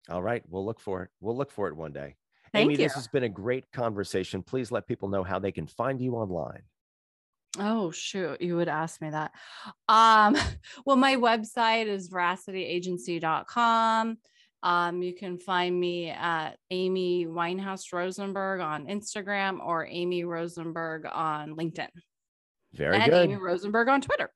All 0.09 0.21
right, 0.21 0.43
we'll 0.49 0.65
look 0.65 0.79
for 0.79 1.03
it. 1.03 1.09
We'll 1.21 1.37
look 1.37 1.51
for 1.51 1.67
it 1.67 1.75
one 1.75 1.93
day. 1.93 2.15
Thank 2.51 2.65
Amy, 2.65 2.73
you. 2.73 2.79
this 2.79 2.95
has 2.95 3.07
been 3.07 3.23
a 3.23 3.29
great 3.29 3.71
conversation. 3.71 4.41
Please 4.41 4.71
let 4.71 4.87
people 4.87 5.09
know 5.09 5.23
how 5.23 5.37
they 5.37 5.51
can 5.51 5.67
find 5.67 6.01
you 6.01 6.15
online. 6.15 6.63
Oh 7.57 7.91
shoot, 7.91 8.41
you 8.41 8.55
would 8.55 8.67
ask 8.67 9.01
me 9.01 9.11
that. 9.11 9.31
Um, 9.87 10.35
well, 10.85 10.97
my 10.97 11.15
website 11.15 11.87
is 11.87 12.09
veracityagency.com. 12.09 14.17
Um, 14.61 15.01
you 15.01 15.13
can 15.13 15.37
find 15.37 15.79
me 15.79 16.09
at 16.09 16.57
Amy 16.69 17.25
Winehouse 17.25 17.93
Rosenberg 17.93 18.59
on 18.59 18.87
Instagram 18.87 19.65
or 19.65 19.87
Amy 19.87 20.25
Rosenberg 20.25 21.05
on 21.05 21.55
LinkedIn. 21.55 21.89
Very 22.73 22.97
and 22.97 23.05
good. 23.05 23.23
Amy 23.29 23.35
Rosenberg 23.37 23.87
on 23.87 24.01
Twitter. 24.01 24.29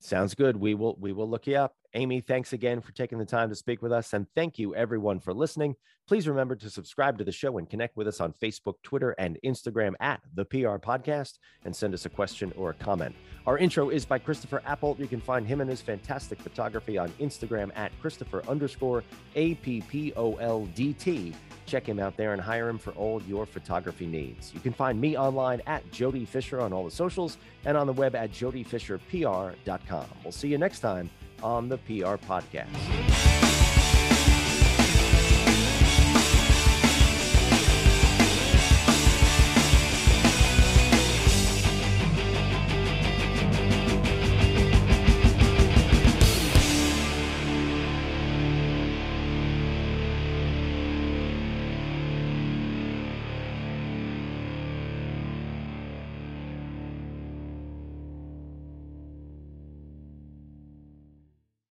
Sounds 0.00 0.34
good. 0.34 0.56
We 0.56 0.74
will 0.74 0.96
we 0.98 1.12
will 1.12 1.28
look 1.28 1.46
you 1.46 1.56
up. 1.56 1.74
Amy, 1.96 2.20
thanks 2.20 2.52
again 2.52 2.80
for 2.80 2.90
taking 2.90 3.18
the 3.18 3.24
time 3.24 3.48
to 3.48 3.54
speak 3.54 3.80
with 3.80 3.92
us. 3.92 4.12
And 4.14 4.26
thank 4.34 4.58
you 4.58 4.74
everyone 4.74 5.20
for 5.20 5.32
listening. 5.32 5.76
Please 6.08 6.26
remember 6.26 6.56
to 6.56 6.68
subscribe 6.68 7.16
to 7.18 7.24
the 7.24 7.30
show 7.30 7.56
and 7.56 7.70
connect 7.70 7.96
with 7.96 8.08
us 8.08 8.20
on 8.20 8.32
Facebook, 8.32 8.74
Twitter, 8.82 9.12
and 9.12 9.38
Instagram 9.44 9.94
at 10.00 10.20
the 10.34 10.44
PR 10.44 10.76
Podcast 10.76 11.38
and 11.64 11.74
send 11.74 11.94
us 11.94 12.04
a 12.04 12.08
question 12.08 12.52
or 12.56 12.70
a 12.70 12.74
comment. 12.74 13.14
Our 13.46 13.58
intro 13.58 13.90
is 13.90 14.04
by 14.04 14.18
Christopher 14.18 14.60
Appoldt. 14.66 14.98
You 14.98 15.06
can 15.06 15.20
find 15.20 15.46
him 15.46 15.60
and 15.60 15.70
his 15.70 15.80
fantastic 15.80 16.40
photography 16.40 16.98
on 16.98 17.10
Instagram 17.20 17.70
at 17.76 17.92
Christopher 18.00 18.42
underscore 18.48 19.04
A 19.36 19.54
P 19.54 19.80
P 19.82 20.12
O 20.16 20.34
L 20.34 20.66
D 20.74 20.94
T. 20.94 21.32
Check 21.64 21.88
him 21.88 22.00
out 22.00 22.16
there 22.16 22.32
and 22.32 22.42
hire 22.42 22.68
him 22.68 22.78
for 22.78 22.90
all 22.92 23.22
your 23.22 23.46
photography 23.46 24.06
needs. 24.06 24.52
You 24.52 24.60
can 24.60 24.72
find 24.72 25.00
me 25.00 25.16
online 25.16 25.62
at 25.66 25.88
Jody 25.92 26.24
Fisher 26.24 26.60
on 26.60 26.72
all 26.72 26.84
the 26.84 26.90
socials 26.90 27.38
and 27.64 27.76
on 27.76 27.86
the 27.86 27.92
web 27.92 28.16
at 28.16 28.32
jodyfisherpr.com. 28.32 30.06
We'll 30.24 30.32
see 30.32 30.48
you 30.48 30.58
next 30.58 30.80
time 30.80 31.08
on 31.44 31.68
the 31.68 31.76
PR 31.78 32.16
Podcast. 32.16 33.13